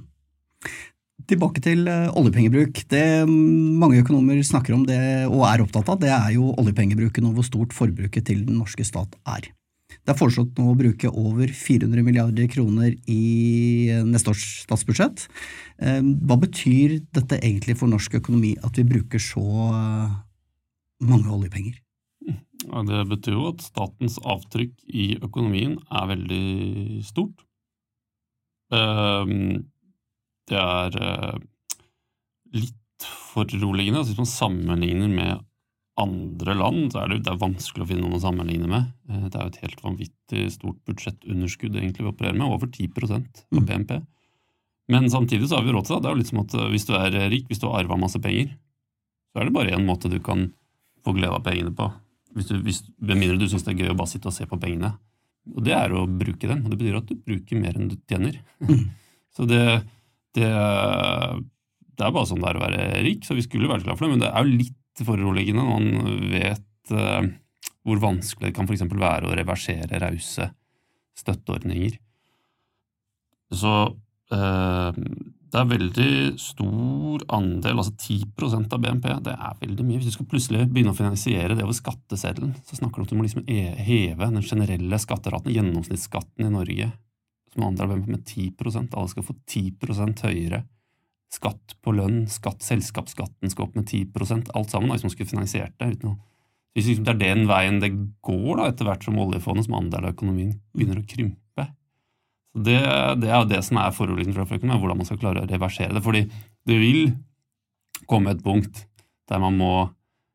Tilbake 1.29 1.61
til 1.65 1.89
eh, 1.89 2.09
oljepengebruk. 2.17 2.83
Det 2.91 3.05
mm, 3.29 3.77
mange 3.81 4.01
økonomer 4.03 4.41
snakker 4.45 4.77
om 4.77 4.85
det, 4.89 5.01
og 5.29 5.45
er 5.49 5.65
opptatt 5.65 5.93
av, 5.93 6.01
det 6.01 6.13
er 6.13 6.33
jo 6.37 6.53
oljepengebruken 6.61 7.29
og 7.29 7.39
hvor 7.39 7.49
stort 7.49 7.77
forbruket 7.77 8.29
til 8.29 8.45
den 8.49 8.61
norske 8.61 8.85
stat 8.89 9.17
er. 9.37 9.53
Det 10.05 10.13
er 10.13 10.19
foreslått 10.19 10.59
nå 10.61 10.67
å 10.69 10.77
bruke 10.77 11.09
over 11.09 11.49
400 11.49 12.05
milliarder 12.05 12.49
kroner 12.53 12.93
i 13.09 13.89
eh, 13.89 14.03
neste 14.05 14.35
års 14.35 14.43
statsbudsjett. 14.67 15.25
Eh, 15.81 16.03
Hva 16.29 16.37
betyr 16.43 16.99
dette 17.17 17.39
egentlig 17.41 17.79
for 17.81 17.89
norsk 17.89 18.19
økonomi, 18.21 18.53
at 18.61 18.77
vi 18.77 18.85
bruker 18.91 19.23
så 19.23 19.45
eh, 19.71 20.13
mange 21.09 21.33
oljepenger? 21.33 21.81
Det 22.65 23.01
betyr 23.09 23.37
jo 23.37 23.49
at 23.49 23.65
statens 23.65 24.19
avtrykk 24.21 24.77
i 24.93 25.09
økonomien 25.25 25.79
er 25.93 26.07
veldig 26.09 27.01
stort. 27.05 27.43
Det 30.49 30.61
er 30.61 30.97
litt 32.57 33.09
foruroligende. 33.35 34.01
Hvis 34.09 34.17
man 34.17 34.31
sammenligner 34.31 35.13
med 35.13 35.45
andre 36.01 36.55
land, 36.59 36.89
så 36.91 37.05
er 37.05 37.13
det, 37.13 37.21
det 37.27 37.31
er 37.31 37.39
vanskelig 37.39 37.85
å 37.85 37.87
finne 37.87 38.03
noen 38.03 38.19
å 38.19 38.23
sammenligne 38.23 38.71
med. 38.71 38.91
Eh, 39.11 39.27
Det 39.29 39.39
er 39.39 39.47
jo 39.47 39.53
et 39.53 39.63
helt 39.63 39.85
vanvittig 39.85 40.43
stort 40.57 40.81
budsjettunderskudd 40.89 41.77
egentlig 41.79 42.03
vi 42.03 42.11
opererer 42.11 42.39
med, 42.39 42.51
over 42.51 42.67
10 42.67 42.91
av. 43.15 43.45
BNP. 43.55 44.01
Men 44.91 45.09
samtidig 45.09 45.49
så 45.49 45.61
har 45.61 45.65
vi 45.65 45.73
råd 45.73 45.87
til 45.87 45.97
det. 45.97 46.03
Det 46.03 46.11
er 46.11 46.17
jo 46.17 46.23
litt 46.23 46.33
som 46.33 46.43
at 46.43 46.57
eh, 46.59 46.71
hvis 46.75 46.89
du 46.89 46.95
er 46.99 47.19
rik, 47.31 47.47
hvis 47.49 47.63
du 47.63 47.69
har 47.69 47.85
arva 47.85 47.99
masse 48.01 48.21
penger, 48.21 48.57
så 49.33 49.41
er 49.41 49.49
det 49.49 49.55
bare 49.55 49.77
én 49.77 49.87
måte 49.87 50.11
du 50.11 50.19
kan 50.23 50.49
få 51.07 51.15
glede 51.15 51.39
av 51.39 51.47
pengene 51.47 51.75
på. 51.75 51.89
Hvis 52.35 52.51
du, 52.51 52.59
hvis, 52.67 52.83
med 52.99 53.21
mindre 53.21 53.39
du 53.39 53.47
syns 53.47 53.63
det 53.67 53.75
er 53.75 53.85
gøy 53.85 53.95
å 53.95 53.99
bare 53.99 54.11
sitte 54.11 54.31
og 54.31 54.35
se 54.35 54.47
på 54.51 54.59
pengene. 54.59 54.97
Og 55.55 55.63
det 55.63 55.75
er 55.77 55.93
å 55.95 56.07
bruke 56.11 56.49
dem. 56.51 56.65
Og 56.65 56.73
det 56.73 56.81
betyr 56.81 56.99
at 56.99 57.11
du 57.11 57.19
bruker 57.21 57.61
mer 57.61 57.79
enn 57.79 57.91
du 57.93 57.99
tjener. 58.11 58.41
Mm. 58.65 58.89
så 59.37 59.47
det, 59.47 59.63
det, 60.35 60.49
det 61.95 62.07
er 62.07 62.15
bare 62.17 62.31
sånn 62.31 62.43
det 62.43 62.51
er 62.51 62.59
å 62.59 62.65
være 62.65 62.89
rik, 63.07 63.27
så 63.27 63.39
vi 63.39 63.47
skulle 63.47 63.71
vært 63.71 63.87
glad 63.87 64.01
for 64.01 64.09
det. 64.09 64.17
Men 64.17 64.25
det 64.25 64.33
er 64.33 64.43
jo 64.43 64.59
litt 64.65 64.81
foruroligende 65.03 65.65
når 65.65 65.73
man 65.73 66.23
vet 66.31 66.95
eh, 66.95 67.31
hvor 67.85 68.01
vanskelig 68.01 68.51
det 68.51 68.57
kan 68.57 68.69
for 68.69 68.77
være 69.03 69.29
å 69.29 69.37
reversere 69.37 70.01
rause 70.01 70.49
støtteordninger. 71.19 71.99
Så 73.55 73.75
eh, 74.35 75.01
det 75.55 75.61
er 75.61 75.71
veldig 75.71 76.15
stor 76.43 77.23
andel, 77.37 77.79
altså 77.79 77.93
10% 77.95 78.73
av 78.75 78.81
BNP. 78.83 79.05
Det 79.23 79.35
er 79.35 79.61
veldig 79.61 79.87
mye. 79.87 80.01
Hvis 80.01 80.11
du 80.11 80.17
skal 80.17 80.29
plutselig 80.33 80.65
begynne 80.67 80.91
å 80.91 80.99
finansiere 80.99 81.55
det 81.55 81.63
over 81.63 81.77
skatteseddelen, 81.79 82.57
så 82.67 82.81
snakker 82.81 82.99
du 82.99 83.05
om 83.05 83.07
at 83.07 83.13
du 83.13 83.19
må 83.21 83.27
liksom 83.27 83.45
e- 83.47 83.77
heve 83.87 84.31
den 84.33 84.43
generelle 84.43 84.99
skatteraten, 84.99 85.55
gjennomsnittsskatten 85.55 86.49
i 86.49 86.51
Norge, 86.51 86.89
som 87.55 87.69
andre 87.69 87.87
har 87.87 87.93
BNP 87.93 88.17
med 88.17 88.25
10 88.27 88.57
Alle 88.83 89.13
skal 89.13 89.29
få 89.29 89.37
10% 89.47 90.25
høyere 90.27 90.65
skatt 91.35 91.75
på 91.83 91.95
lønn, 91.97 92.25
skatt, 92.31 92.63
selskapsskatten 92.65 93.51
skal 93.53 93.67
opp 93.67 93.75
med 93.79 93.89
10 93.91 94.55
alt 94.55 94.71
sammen, 94.71 94.89
da, 94.89 94.95
hvis 94.95 95.07
man 95.07 95.15
skulle 95.15 95.33
finansiert 95.33 95.75
det. 95.79 95.97
uten 95.97 96.15
å 96.15 96.21
hvis 96.75 96.89
liksom 96.91 97.07
det 97.07 97.13
er 97.15 97.21
den 97.21 97.45
veien 97.47 97.77
det 97.83 97.93
går 98.27 98.59
da, 98.59 98.69
etter 98.69 98.89
hvert 98.89 99.05
som 99.07 99.19
oljefondet 99.23 99.69
som 99.69 99.77
andel 99.79 100.09
av 100.09 100.17
økonomien 100.17 100.57
begynner 100.75 100.99
å 100.99 101.07
krympe. 101.07 101.67
Så 102.51 102.63
det, 102.67 102.79
det 103.23 103.31
er 103.31 103.37
jo 103.39 103.51
det 103.53 103.61
som 103.67 103.79
er 103.79 103.95
foruroligende 103.95 104.35
for 104.41 104.59
økonomien, 104.59 104.81
hvordan 104.83 104.99
man 104.99 105.09
skal 105.09 105.21
klare 105.23 105.45
å 105.45 105.51
reversere 105.51 105.95
det. 105.95 106.03
Fordi 106.03 106.25
det 106.67 106.79
vil 106.81 107.13
komme 108.11 108.35
et 108.35 108.43
punkt 108.43 108.83
der 109.31 109.43
man 109.43 109.55
må 109.59 109.71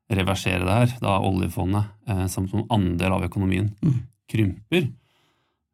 reversere 0.10 0.64
det 0.64 0.78
her, 0.78 0.96
da 1.04 1.18
oljefondet 1.28 1.92
eh, 2.10 2.24
som, 2.32 2.48
som 2.50 2.64
andel 2.74 3.20
av 3.20 3.28
økonomien 3.28 3.68
Mm. 3.84 4.00
krymper. 4.32 4.88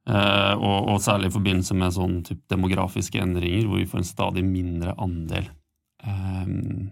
Eh, 0.06 0.54
og, 0.54 0.90
og 0.94 1.02
særlig 1.02 1.32
i 1.32 1.34
forbindelse 1.34 1.76
med 1.78 1.94
sånn 1.96 2.20
typ 2.28 2.44
demografiske 2.52 3.22
endringer, 3.22 3.66
hvor 3.66 3.82
vi 3.82 3.88
får 3.90 4.04
en 4.04 4.08
stadig 4.08 4.44
mindre 4.46 4.94
andel 5.02 5.48
um, 6.06 6.92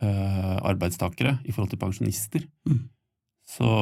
uh, 0.00 0.54
arbeidstakere 0.70 1.36
i 1.44 1.52
forhold 1.52 1.74
til 1.74 1.82
pensjonister. 1.82 2.46
Mm. 2.68 2.86
Så 3.48 3.72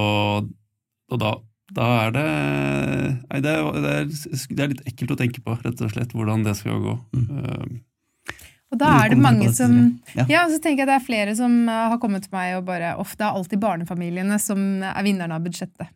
og 1.06 1.20
da, 1.22 1.36
da 1.74 1.90
er 2.02 2.16
det 2.16 2.24
Nei, 2.26 3.38
det 3.42 3.52
er, 3.52 3.68
det, 3.84 3.92
er, 3.92 4.08
det 4.10 4.64
er 4.64 4.72
litt 4.72 4.88
ekkelt 4.90 5.12
å 5.14 5.18
tenke 5.20 5.42
på, 5.44 5.54
rett 5.62 5.82
og 5.82 5.92
slett, 5.92 6.14
hvordan 6.16 6.42
det 6.46 6.56
skal 6.58 6.82
gå. 6.82 6.96
Mm. 7.14 7.28
Uh, 7.30 8.34
Og 8.74 8.80
da 8.80 8.88
er 9.04 9.14
det 9.14 9.20
mange 9.22 9.52
som 9.54 9.76
Ja. 10.16 10.26
Ja, 10.32 10.42
så 10.50 10.58
tenker 10.58 10.82
jeg 10.82 10.90
det 10.90 10.98
er 10.98 11.06
flere 11.06 11.36
som 11.38 11.54
har 11.70 11.94
kommet 12.02 12.26
til 12.26 12.34
meg 12.34 12.56
og 12.58 12.66
bare 12.66 12.96
Uff, 12.98 13.14
det 13.14 13.28
er 13.28 13.38
alltid 13.38 13.62
barnefamiliene 13.62 14.40
som 14.42 14.82
er 14.82 15.06
vinnerne 15.06 15.38
av 15.38 15.46
budsjettet. 15.46 15.94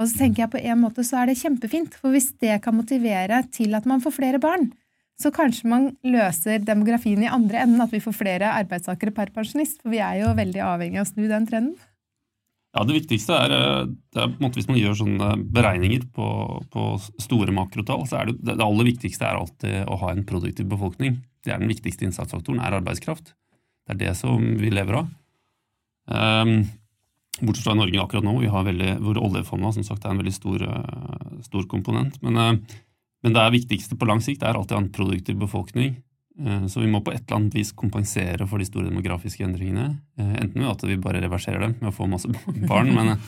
Og 0.00 0.08
så 0.10 0.24
tenker 0.24 0.44
jeg 0.44 0.52
på 0.54 0.62
en 0.62 0.80
måte 0.82 1.04
så 1.06 1.20
er 1.20 1.30
det 1.30 1.38
kjempefint, 1.38 1.94
for 2.00 2.14
hvis 2.14 2.32
det 2.42 2.56
kan 2.64 2.74
motivere 2.76 3.44
til 3.54 3.76
at 3.78 3.86
man 3.86 4.02
får 4.02 4.16
flere 4.16 4.40
barn, 4.42 4.72
så 5.20 5.30
kanskje 5.30 5.70
man 5.70 5.90
løser 6.02 6.62
demografien 6.66 7.22
i 7.22 7.30
andre 7.30 7.62
enden, 7.62 7.82
at 7.84 7.92
vi 7.94 8.02
får 8.02 8.16
flere 8.18 8.50
arbeidstakere 8.58 9.14
per 9.14 9.30
pensjonist, 9.34 9.78
for 9.82 9.94
vi 9.94 10.02
er 10.02 10.24
jo 10.24 10.32
veldig 10.34 10.62
avhengig 10.66 10.98
av 10.98 11.06
å 11.06 11.12
snu 11.12 11.28
den 11.30 11.46
trenden. 11.50 11.76
Ja, 12.74 12.82
Det 12.82 12.96
viktigste 12.96 13.36
er, 13.38 13.52
eh, 13.54 13.86
det 13.86 14.18
er 14.18 14.32
på 14.32 14.40
en 14.40 14.46
måte 14.48 14.58
hvis 14.58 14.66
man 14.66 14.80
gjør 14.80 14.96
sånne 14.98 15.28
beregninger 15.54 16.08
på, 16.10 16.28
på 16.74 16.86
store 17.22 17.54
makrotall, 17.54 18.02
så 18.10 18.18
er 18.18 18.32
det, 18.32 18.40
det 18.42 18.58
aller 18.58 18.88
viktigste 18.90 19.28
er 19.28 19.38
alltid 19.38 19.86
å 19.86 19.98
ha 20.02 20.10
en 20.10 20.24
produktiv 20.26 20.66
befolkning. 20.66 21.20
Det 21.46 21.54
er 21.54 21.62
den 21.62 21.70
viktigste 21.70 22.08
innsatsfaktoren, 22.08 22.58
er 22.58 22.74
arbeidskraft. 22.80 23.36
Det 23.86 23.94
er 23.94 24.00
det 24.00 24.16
som 24.18 24.42
vi 24.58 24.72
lever 24.74 25.04
av. 25.04 25.12
Um, 26.10 26.64
bortsett 27.40 27.64
fra 27.64 27.74
Norge 27.74 28.00
akkurat 28.02 28.24
nå, 28.24 28.36
veldig, 28.64 28.90
hvor 29.02 29.18
oljefondet 29.18 29.74
som 29.74 29.86
sagt, 29.86 30.04
er 30.04 30.14
en 30.14 30.20
veldig 30.22 30.34
stor, 30.34 30.62
eh, 30.62 31.38
stor 31.42 31.66
komponent. 31.70 32.20
Men, 32.22 32.36
eh, 32.36 32.78
men 33.24 33.32
det 33.32 33.46
viktigste 33.52 33.98
på 33.98 34.06
lang 34.06 34.20
sikt 34.20 34.42
er 34.42 34.54
alltid 34.54 34.76
en 34.76 34.90
produktiv 34.90 35.38
befolkning. 35.38 35.96
Eh, 36.38 36.66
Så 36.66 36.80
vi 36.80 36.90
må 36.90 37.02
på 37.02 37.12
et 37.12 37.24
eller 37.26 37.36
annet 37.40 37.54
vis 37.54 37.72
kompensere 37.72 38.46
for 38.48 38.58
de 38.58 38.64
store 38.64 38.90
demografiske 38.90 39.44
endringene. 39.44 40.00
Enten 40.18 40.54
ved 40.54 40.70
at 40.70 40.82
vi 40.82 40.96
bare 40.96 41.22
reverserer 41.22 41.60
dem 41.60 41.76
med 41.80 41.92
å 41.92 41.94
få 41.94 42.08
masse 42.08 42.26
barn, 42.68 42.94
men 42.94 43.18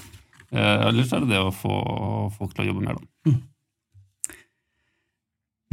ellers 0.52 1.12
er 1.12 1.20
det 1.20 1.28
det 1.28 1.42
å 1.42 1.52
få 1.54 2.32
folk 2.36 2.54
til 2.54 2.66
å 2.66 2.68
jobbe 2.72 2.84
mer, 2.84 2.96
da. 3.24 3.32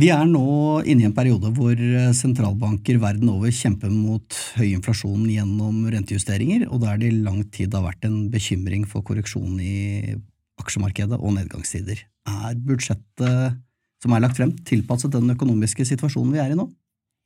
Vi 0.03 0.09
er 0.11 0.25
nå 0.27 0.81
inne 0.83 1.05
i 1.05 1.07
en 1.07 1.13
periode 1.15 1.47
hvor 1.55 1.79
eh, 1.79 2.09
sentralbanker 2.11 2.97
verden 2.99 3.29
over 3.31 3.53
kjemper 3.55 3.87
mot 3.87 4.35
høy 4.57 4.73
inflasjon 4.73 5.21
gjennom 5.31 5.77
rentejusteringer, 5.93 6.65
og 6.67 6.81
der 6.81 6.97
det 6.99 7.07
i 7.13 7.21
lang 7.23 7.37
tid 7.55 7.71
har 7.71 7.85
vært 7.85 8.03
en 8.09 8.25
bekymring 8.33 8.83
for 8.89 9.05
korreksjon 9.07 9.61
i 9.63 10.17
aksjemarkedet 10.59 11.21
og 11.21 11.37
nedgangstider. 11.37 12.03
Er 12.27 12.59
budsjettet 12.67 13.55
som 14.03 14.17
er 14.17 14.25
lagt 14.25 14.41
frem, 14.41 14.51
tilpasset 14.67 15.15
den 15.15 15.37
økonomiske 15.37 15.87
situasjonen 15.93 16.35
vi 16.35 16.43
er 16.43 16.51
i 16.51 16.59
nå? 16.59 16.67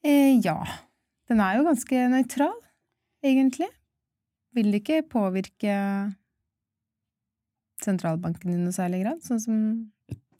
Eh, 0.05 0.37
ja. 0.45 0.59
Den 1.25 1.41
er 1.41 1.57
jo 1.57 1.65
ganske 1.71 2.05
nøytral, 2.13 2.55
egentlig. 3.25 3.73
Vil 4.53 4.69
ikke 4.77 5.01
påvirke 5.09 5.81
sentralbanken 7.81 8.53
i 8.53 8.61
noe 8.61 8.77
særlig 8.77 9.01
grad, 9.01 9.25
sånn 9.25 9.41
som 9.41 9.61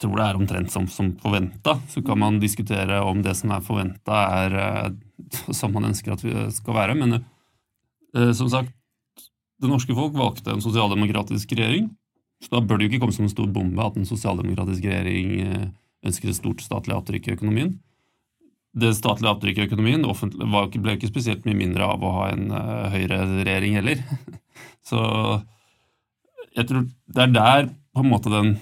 tror 0.02 0.16
det 0.18 0.26
er 0.26 0.38
omtrent 0.38 0.72
som, 0.72 0.86
som 0.90 1.12
forventa. 1.22 1.78
Så 1.90 2.02
kan 2.06 2.20
man 2.20 2.40
diskutere 2.42 3.00
om 3.02 3.22
det 3.24 3.34
som 3.38 3.52
er 3.54 3.64
forventa, 3.66 4.22
er 4.44 4.58
eh, 4.62 4.90
som 5.58 5.74
man 5.74 5.90
ønsker 5.90 6.14
at 6.14 6.24
vi 6.24 6.34
skal 6.54 6.76
være. 6.76 6.98
Men 6.98 7.20
eh, 7.20 8.32
som 8.36 8.50
sagt, 8.52 8.74
det 9.58 9.70
norske 9.70 9.94
folk 9.96 10.14
valgte 10.14 10.54
en 10.54 10.62
sosialdemokratisk 10.62 11.56
regjering. 11.58 11.90
Så 12.44 12.52
da 12.52 12.62
bør 12.62 12.78
det 12.78 12.86
jo 12.86 12.92
ikke 12.92 13.02
komme 13.02 13.16
som 13.16 13.26
en 13.26 13.32
stor 13.32 13.48
bombe 13.50 13.82
at 13.82 13.96
en 13.98 14.06
sosialdemokratisk 14.06 14.84
regjering 14.86 15.72
ønsket 16.06 16.30
et 16.30 16.38
stort 16.38 16.62
statlig 16.62 16.94
avtrykk 16.94 17.26
i 17.26 17.34
økonomien. 17.34 17.72
Det 18.78 18.92
statlige 18.94 19.32
avtrykket 19.32 19.64
i 19.64 19.68
økonomien 19.72 20.04
ble 20.04 20.94
ikke 20.94 21.10
spesielt 21.10 21.46
mye 21.48 21.58
mindre 21.58 21.88
av 21.88 22.04
å 22.04 22.14
ha 22.20 22.26
en 22.34 22.50
uh, 22.52 22.86
høyreregjering 22.92 23.78
heller. 23.80 24.02
Så 24.88 25.00
jeg 26.54 26.68
tror 26.68 26.84
det 26.86 27.24
er 27.24 27.34
der 27.34 27.70
på 27.94 28.04
en 28.04 28.12
måte 28.12 28.32
den 28.32 28.54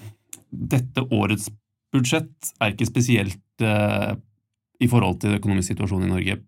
Dette 0.57 1.03
årets 1.13 1.49
budsjett 1.93 2.53
er 2.61 2.73
ikke 2.73 2.89
spesielt 2.89 3.63
eh, 3.63 4.15
i 4.83 4.89
forhold 4.89 5.21
til 5.21 5.37
økonomisk 5.37 5.73
situasjon 5.73 6.05
i 6.05 6.11
Norge, 6.11 6.39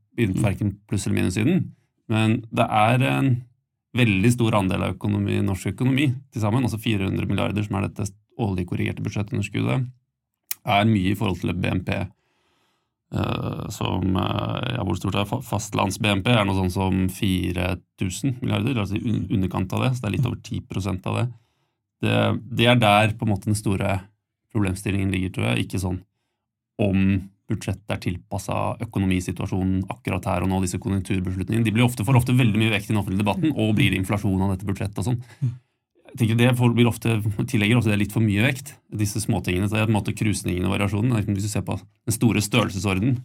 verken 0.43 0.75
pluss- 0.89 1.07
eller 1.07 1.21
minussiden. 1.21 1.69
Men 2.11 2.41
det 2.51 2.65
er 2.65 3.05
en 3.07 3.29
veldig 3.97 4.31
stor 4.33 4.59
andel 4.59 4.85
av 4.85 4.95
økonomi, 4.97 5.39
norsk 5.45 5.73
økonomi 5.73 6.09
til 6.33 6.43
sammen, 6.43 6.65
altså 6.65 6.79
400 6.81 7.29
milliarder, 7.29 7.65
som 7.65 7.79
er 7.79 7.87
dette 7.87 8.11
årlig 8.39 8.67
korrigerte 8.69 9.03
budsjettunderskuddet, 9.05 9.89
er 10.69 10.89
mye 10.89 11.13
i 11.13 11.17
forhold 11.17 11.41
til 11.41 11.55
BNP. 11.57 11.93
Uh, 13.09 13.65
som 13.73 14.03
uh, 14.13 14.59
ja, 14.69 14.83
Hvor 14.85 14.97
stort 14.99 15.15
er 15.17 15.25
fastlands-BNP? 15.25 16.27
er 16.29 16.43
noe 16.45 16.53
sånn 16.59 16.69
som 16.69 16.99
4000 17.09 18.35
milliarder, 18.43 18.77
altså 18.77 18.99
i 18.99 19.15
underkant 19.33 19.73
av 19.73 19.87
det. 19.87 19.95
Så 19.95 20.03
det 20.03 20.09
er 20.11 20.15
litt 20.19 20.27
over 20.29 20.37
10% 20.37 21.09
av 21.09 21.17
det. 21.17 21.23
Det. 22.03 22.19
det. 22.51 22.69
er 22.71 22.79
der 22.79 23.15
på 23.17 23.27
en 23.27 23.33
måte 23.33 23.49
den 23.49 23.57
store 23.59 23.99
problemstillingen 24.53 25.12
ligger, 25.13 25.35
tror 25.35 25.51
jeg. 25.51 25.65
Ikke 25.65 25.81
sånn 25.81 26.01
om 26.79 27.05
budsjettet 27.49 27.91
er 27.91 28.01
tilpassa 28.03 28.57
økonomisituasjonen 28.85 29.88
akkurat 29.89 30.27
her 30.29 30.45
og 30.45 30.51
nå, 30.51 30.59
disse 30.63 30.79
konjunkturbeslutningene. 30.81 31.65
De 31.65 31.73
blir 31.73 31.85
ofte, 31.85 32.05
får 32.07 32.21
ofte 32.21 32.35
veldig 32.38 32.62
mye 32.62 32.73
vekt 32.75 32.89
i 32.89 32.93
den 32.93 33.01
offentlige 33.01 33.23
debatten, 33.23 33.55
og 33.55 33.73
blir 33.77 33.91
det 33.91 33.99
inflasjon 34.03 34.45
av 34.45 34.53
dette 34.53 34.69
budsjettet 34.69 35.01
og 35.01 35.09
sånn. 35.09 35.19
Jeg 36.09 36.17
tenker 36.21 36.39
Det 36.39 36.53
blir 36.77 36.89
ofte, 36.89 37.19
tillegger 37.49 37.77
ofte 37.77 37.91
det 37.91 37.97
er 37.97 38.03
litt 38.03 38.15
for 38.15 38.25
mye 38.25 38.45
vekt, 38.45 38.73
disse 38.89 39.21
småtingene. 39.21 39.67
Så 39.69 39.77
det 39.77 39.81
er 39.83 39.89
på 39.89 39.93
en 39.93 39.99
måte 39.99 40.15
krusningen 40.17 40.65
og 40.65 40.73
variasjonen. 40.73 41.13
Hvis 41.35 41.45
du 41.45 41.51
ser 41.51 41.65
på 41.65 41.77
den 41.77 42.15
store 42.15 42.41
størrelsesorden, 42.41 43.19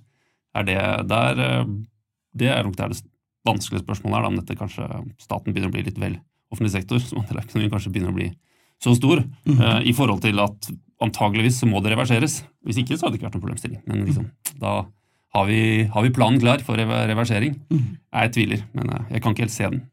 er 0.55 0.69
det 0.69 0.81
der 1.11 1.41
eh, 1.41 1.67
Det 2.35 2.49
er 2.51 2.65
nok 2.67 2.77
der 2.77 2.91
det 2.91 3.01
vanskelige 3.47 3.85
spørsmålet 3.85 4.17
er, 4.17 4.23
da, 4.23 4.29
om 4.29 4.39
dette 4.41 4.57
kanskje 4.59 4.87
staten 5.23 5.53
begynner 5.53 5.71
å 5.71 5.75
bli 5.75 5.85
litt 5.87 6.01
vel 6.01 6.17
offentlig 6.51 6.73
sektor, 6.75 6.99
som 6.99 7.21
andel 7.21 7.39
av 7.41 7.47
økonomien 7.47 7.71
kanskje 7.73 7.93
begynner 7.93 8.13
å 8.13 8.17
bli 8.17 8.29
så 8.83 8.95
stor, 8.99 9.23
mm. 9.47 9.61
uh, 9.61 9.81
i 9.87 9.95
forhold 9.97 10.23
til 10.25 10.41
at 10.43 10.69
antageligvis 11.05 11.61
så 11.63 11.69
må 11.69 11.81
det 11.85 11.95
reverseres. 11.95 12.43
Hvis 12.65 12.81
ikke 12.81 12.97
så 12.97 13.07
hadde 13.07 13.17
det 13.17 13.21
ikke 13.21 13.29
vært 13.29 13.39
noen 13.39 13.47
problemstilling. 13.47 13.81
Men 13.89 14.05
liksom, 14.09 14.29
da 14.61 14.85
har 15.35 15.49
vi, 15.49 15.63
har 15.91 16.05
vi, 16.07 16.13
planen 16.15 16.41
klar 16.43 16.63
for 16.65 16.79
reversering. 16.79 17.59
Mm. 17.73 17.99
Jeg 17.99 18.33
tviler, 18.37 18.65
men 18.77 18.95
uh, 18.95 19.03
jeg 19.11 19.25
kan 19.25 19.35
ikke 19.35 19.47
helt 19.47 19.57
se 19.57 19.69
den. 19.69 19.85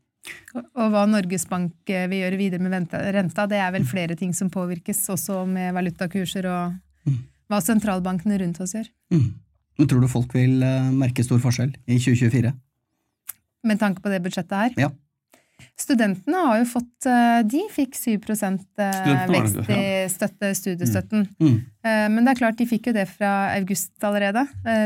Og 0.77 0.91
hva 0.93 1.05
Norges 1.09 1.47
Bank 1.49 1.89
eh, 1.89 2.07
vil 2.11 2.21
gjøre 2.21 2.37
videre 2.39 2.61
med 2.63 2.91
renta, 3.15 3.47
det 3.49 3.57
er 3.57 3.71
vel 3.73 3.85
flere 3.87 4.17
ting 4.19 4.35
som 4.37 4.51
påvirkes, 4.53 4.99
også 5.13 5.45
med 5.49 5.73
valutakurser 5.73 6.45
og 6.51 6.75
mm. 7.09 7.21
hva 7.49 7.61
sentralbankene 7.63 8.37
rundt 8.43 8.59
oss 8.63 8.75
gjør. 8.77 8.89
Mm. 9.13 9.31
Men 9.79 9.89
tror 9.89 10.03
du 10.03 10.11
folk 10.11 10.35
vil 10.37 10.61
eh, 10.65 10.91
merke 10.93 11.25
stor 11.25 11.41
forskjell 11.41 11.71
i 11.87 11.97
2024? 11.97 12.53
Med 13.71 13.81
tanke 13.81 14.03
på 14.03 14.11
det 14.13 14.21
budsjettet 14.25 14.57
her? 14.57 14.77
Ja. 14.77 14.91
Studentene 15.79 16.41
har 16.45 16.59
jo 16.61 16.67
fått 16.69 17.07
eh, 17.09 17.41
De 17.49 17.61
fikk 17.73 17.95
7 17.97 18.11
eh, 18.13 19.23
vekst 19.31 19.69
i 19.71 19.85
støtte, 20.11 20.51
studiestøtten. 20.57 21.25
Mm. 21.39 21.47
Mm. 21.51 21.61
Men 22.13 22.25
det 22.27 22.35
er 22.35 22.37
klart, 22.37 22.59
de 22.59 22.67
fikk 22.69 22.91
jo 22.91 22.93
det 22.93 23.07
fra 23.09 23.55
august 23.55 24.05
allerede, 24.05 24.43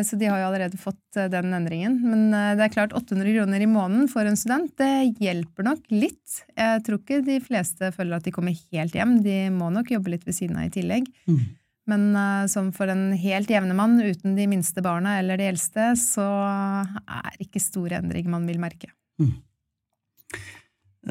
så 0.08 0.16
de 0.16 0.30
har 0.32 0.40
jo 0.40 0.46
allerede 0.48 0.78
fått 0.80 1.18
den 1.34 1.52
endringen. 1.52 1.98
Men 2.08 2.22
det 2.56 2.64
er 2.64 2.72
klart, 2.72 2.96
800 2.96 3.34
kroner 3.36 3.66
i 3.66 3.68
måneden 3.68 4.08
for 4.08 4.24
en 4.24 4.40
student, 4.40 4.72
det 4.80 5.18
hjelper 5.20 5.68
nok 5.68 5.92
litt. 5.92 6.38
Jeg 6.56 6.86
tror 6.88 7.02
ikke 7.02 7.20
de 7.28 7.42
fleste 7.44 7.92
føler 7.98 8.16
at 8.16 8.24
de 8.24 8.32
kommer 8.32 8.56
helt 8.72 8.96
hjem. 8.96 9.18
De 9.28 9.36
må 9.52 9.68
nok 9.76 9.92
jobbe 9.92 10.14
litt 10.14 10.24
ved 10.24 10.38
siden 10.40 10.62
av 10.62 10.70
i 10.70 10.72
tillegg. 10.78 11.12
Mm. 11.28 11.44
Men 11.92 12.08
som 12.50 12.72
for 12.74 12.88
en 12.90 13.10
helt 13.20 13.52
jevne 13.52 13.76
mann 13.76 14.00
uten 14.00 14.40
de 14.40 14.48
minste 14.50 14.80
barna 14.86 15.18
eller 15.20 15.42
de 15.42 15.50
eldste, 15.52 15.92
så 16.00 16.30
er 16.48 17.36
det 17.36 17.50
ikke 17.50 17.66
store 17.66 18.00
endringer 18.00 18.32
man 18.38 18.48
vil 18.48 18.64
merke. 18.64 18.88
Mm. 19.20 19.36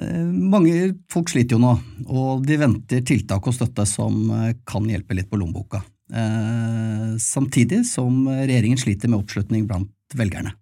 Eh, 0.03 0.27
mange 0.27 0.95
folk 1.13 1.31
sliter 1.31 1.57
jo 1.57 1.63
nå, 1.63 1.75
og 2.11 2.45
de 2.49 2.59
venter 2.59 3.05
tiltak 3.07 3.47
og 3.47 3.55
støtte 3.55 3.87
som 3.87 4.27
eh, 4.35 4.53
kan 4.67 4.89
hjelpe 4.91 5.15
litt 5.15 5.31
på 5.31 5.39
lommeboka. 5.39 5.85
Eh, 6.15 7.15
samtidig 7.23 7.85
som 7.89 8.27
regjeringen 8.29 8.81
sliter 8.81 9.11
med 9.11 9.23
oppslutning 9.23 9.69
blant 9.71 9.93
velgerne. 10.19 10.57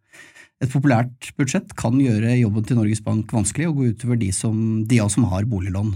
Et 0.62 0.70
populært 0.70 1.32
budsjett 1.34 1.72
kan 1.74 1.96
gjøre 1.98 2.36
jobben 2.38 2.66
til 2.68 2.78
Norges 2.78 3.02
Bank 3.02 3.32
vanskelig 3.34 3.66
og 3.66 3.80
gå 3.80 3.88
utover 3.96 4.20
de, 4.20 4.28
som, 4.36 4.56
de 4.86 5.00
av 5.02 5.08
oss 5.08 5.16
som 5.18 5.26
har 5.26 5.48
boliglån. 5.50 5.90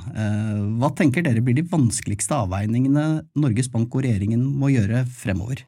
Hva 0.81 0.91
tenker 0.99 1.23
dere 1.23 1.45
blir 1.45 1.55
de 1.55 1.63
vanskeligste 1.71 2.35
avveiningene 2.35 3.05
Norges 3.39 3.71
Bank 3.71 3.95
og 3.95 4.03
regjeringen 4.03 4.43
må 4.43 4.73
gjøre 4.75 5.05
fremover? 5.07 5.63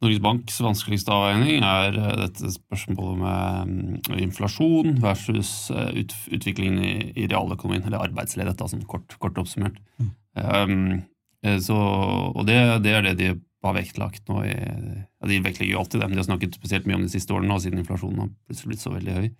Norges 0.00 0.22
Banks 0.24 0.56
vanskeligste 0.64 1.12
avveining 1.12 1.64
er 1.66 1.96
eh, 2.00 2.14
dette 2.22 2.52
spørsmålet 2.54 3.20
med 3.20 3.74
mm, 3.74 4.20
inflasjon 4.24 4.96
versus 5.02 5.52
eh, 5.74 6.00
utviklingen 6.32 6.80
i, 6.80 6.94
i 7.20 7.28
realøkonomien, 7.28 7.84
eller 7.84 8.06
arbeidsledighet, 8.06 8.64
sånn 8.72 8.86
kort, 8.88 9.12
kort, 9.20 9.36
oppsummert. 9.42 9.76
Mm. 10.00 10.10
Um, 10.40 11.54
så, 11.64 11.76
og 11.76 12.42
det, 12.48 12.56
det, 12.84 12.96
er 12.96 13.06
det 13.08 13.14
de 13.18 13.28
har 13.64 13.76
vektlagt 13.76 14.28
nå. 14.28 14.40
I, 14.48 14.56
ja, 14.56 15.28
de 15.28 15.40
vektlegger 15.44 15.74
jo 15.74 15.82
alltid 15.82 16.00
det, 16.00 16.08
men 16.08 16.16
de 16.16 16.22
har 16.22 16.30
snakket 16.30 16.56
spesielt 16.56 16.88
mye 16.88 17.00
om 17.00 17.04
de 17.04 17.12
siste 17.12 17.36
årene, 17.36 17.60
siden 17.60 17.80
inflasjonen 17.82 18.24
har 18.24 18.32
plutselig 18.48 18.72
blitt 18.72 18.84
så 18.84 18.92
veldig 18.94 19.16
høy. 19.18 19.30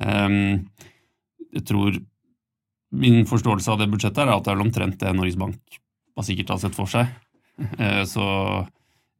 Um, 0.00 0.38
jeg 1.50 1.66
tror 1.68 1.98
Min 2.90 3.26
forståelse 3.28 3.70
av 3.70 3.78
det 3.78 3.86
budsjettet 3.90 4.24
er 4.24 4.30
at 4.32 4.46
det 4.46 4.50
er 4.50 4.62
omtrent 4.64 4.96
det 4.98 5.10
Norges 5.14 5.36
Bank 5.38 5.76
har 6.18 6.24
sikkert 6.26 6.48
har 6.50 6.58
sett 6.62 6.74
for 6.74 6.90
seg. 6.90 7.10
Uh, 7.78 8.02
så 8.14 8.24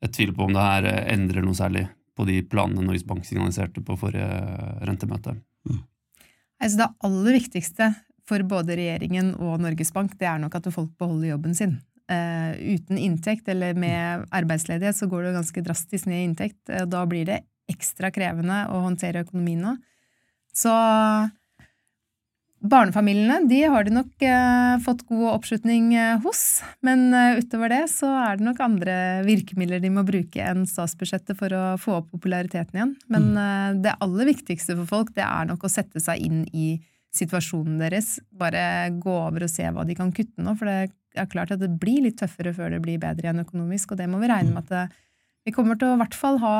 jeg 0.01 0.13
tviler 0.17 0.37
på 0.37 0.47
om 0.47 0.55
det 0.57 0.65
her 0.65 0.89
eh, 0.89 1.03
endrer 1.15 1.45
noe 1.45 1.57
særlig 1.57 1.87
på 2.17 2.27
de 2.29 2.41
planene 2.49 2.85
Norges 2.85 3.07
Bank 3.09 3.25
signaliserte 3.29 3.83
på 3.85 3.97
forrige 4.01 4.29
rentemøte. 4.87 5.37
Mm. 5.69 5.83
Altså 6.61 6.83
det 6.83 6.89
aller 7.07 7.37
viktigste 7.39 7.93
for 8.29 8.45
både 8.47 8.77
regjeringen 8.79 9.33
og 9.41 9.61
Norges 9.63 9.93
Bank 9.95 10.17
det 10.21 10.29
er 10.29 10.41
nok 10.43 10.59
at 10.59 10.69
folk 10.75 10.93
beholder 11.01 11.33
jobben 11.33 11.57
sin. 11.57 11.79
Uh, 12.11 12.57
uten 12.59 12.99
inntekt 12.99 13.47
eller 13.49 13.77
med 13.79 14.25
arbeidsledighet 14.35 14.99
så 14.99 15.07
går 15.07 15.29
det 15.29 15.37
ganske 15.37 15.63
drastisk 15.63 16.09
ned 16.11 16.19
i 16.19 16.27
inntekt. 16.27 16.59
Uh, 16.67 16.83
da 16.91 17.05
blir 17.09 17.29
det 17.29 17.39
ekstra 17.71 18.11
krevende 18.11 18.65
å 18.75 18.81
håndtere 18.83 19.23
økonomien 19.23 19.63
nå. 19.63 19.77
Så 20.51 20.73
Barnefamiliene 22.61 23.39
de 23.49 23.63
har 23.73 23.87
de 23.87 23.93
nok 23.95 24.25
eh, 24.27 24.75
fått 24.85 25.07
god 25.09 25.31
oppslutning 25.31 25.95
eh, 25.97 26.19
hos, 26.21 26.61
men 26.85 27.07
eh, 27.17 27.39
utover 27.41 27.73
det 27.73 27.87
så 27.89 28.11
er 28.21 28.37
det 28.37 28.45
nok 28.45 28.61
andre 28.61 28.97
virkemidler 29.25 29.81
de 29.81 29.89
må 29.95 30.05
bruke 30.05 30.45
enn 30.45 30.67
statsbudsjettet 30.69 31.39
for 31.39 31.55
å 31.57 31.63
få 31.81 31.95
opp 32.03 32.11
populariteten 32.13 32.77
igjen. 32.77 32.93
Men 33.09 33.31
mm. 33.33 33.39
Eh, 33.41 33.71
det 33.87 33.97
aller 34.05 34.29
viktigste 34.29 34.77
for 34.83 34.91
folk 34.91 35.15
det 35.17 35.25
er 35.25 35.49
nok 35.49 35.65
å 35.65 35.73
sette 35.73 36.03
seg 36.05 36.21
inn 36.21 36.43
i 36.53 36.75
situasjonen 37.17 37.81
deres. 37.81 38.19
Bare 38.29 38.91
gå 38.93 39.15
over 39.15 39.47
og 39.49 39.53
se 39.53 39.65
hva 39.65 39.87
de 39.89 39.97
kan 39.97 40.13
kutte 40.13 40.45
nå, 40.45 40.53
for 40.61 40.69
det 40.69 40.93
er 41.17 41.33
klart 41.33 41.57
at 41.57 41.65
det 41.65 41.73
blir 41.81 42.05
litt 42.05 42.21
tøffere 42.21 42.53
før 42.55 42.77
det 42.77 42.83
blir 42.85 43.01
bedre 43.01 43.25
igjen 43.25 43.43
økonomisk, 43.43 43.95
og 43.95 44.03
det 44.03 44.11
må 44.13 44.21
vi 44.21 44.29
regne 44.31 44.53
med 44.53 44.69
at 44.69 44.75
det, 44.77 44.85
vi 45.49 45.57
kommer 45.57 45.81
til 45.81 45.89
å 45.89 45.97
i 45.97 46.03
hvert 46.03 46.21
fall 46.27 46.37
ha 46.45 46.55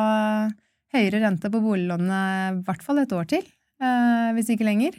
høyere 0.97 1.21
rente 1.23 1.53
på 1.53 1.61
boliglånene 1.63 2.25
i 2.57 2.59
hvert 2.67 2.83
fall 2.83 3.05
et 3.05 3.13
år 3.15 3.29
til, 3.31 3.45
eh, 3.85 4.33
hvis 4.35 4.49
ikke 4.57 4.67
lenger. 4.67 4.97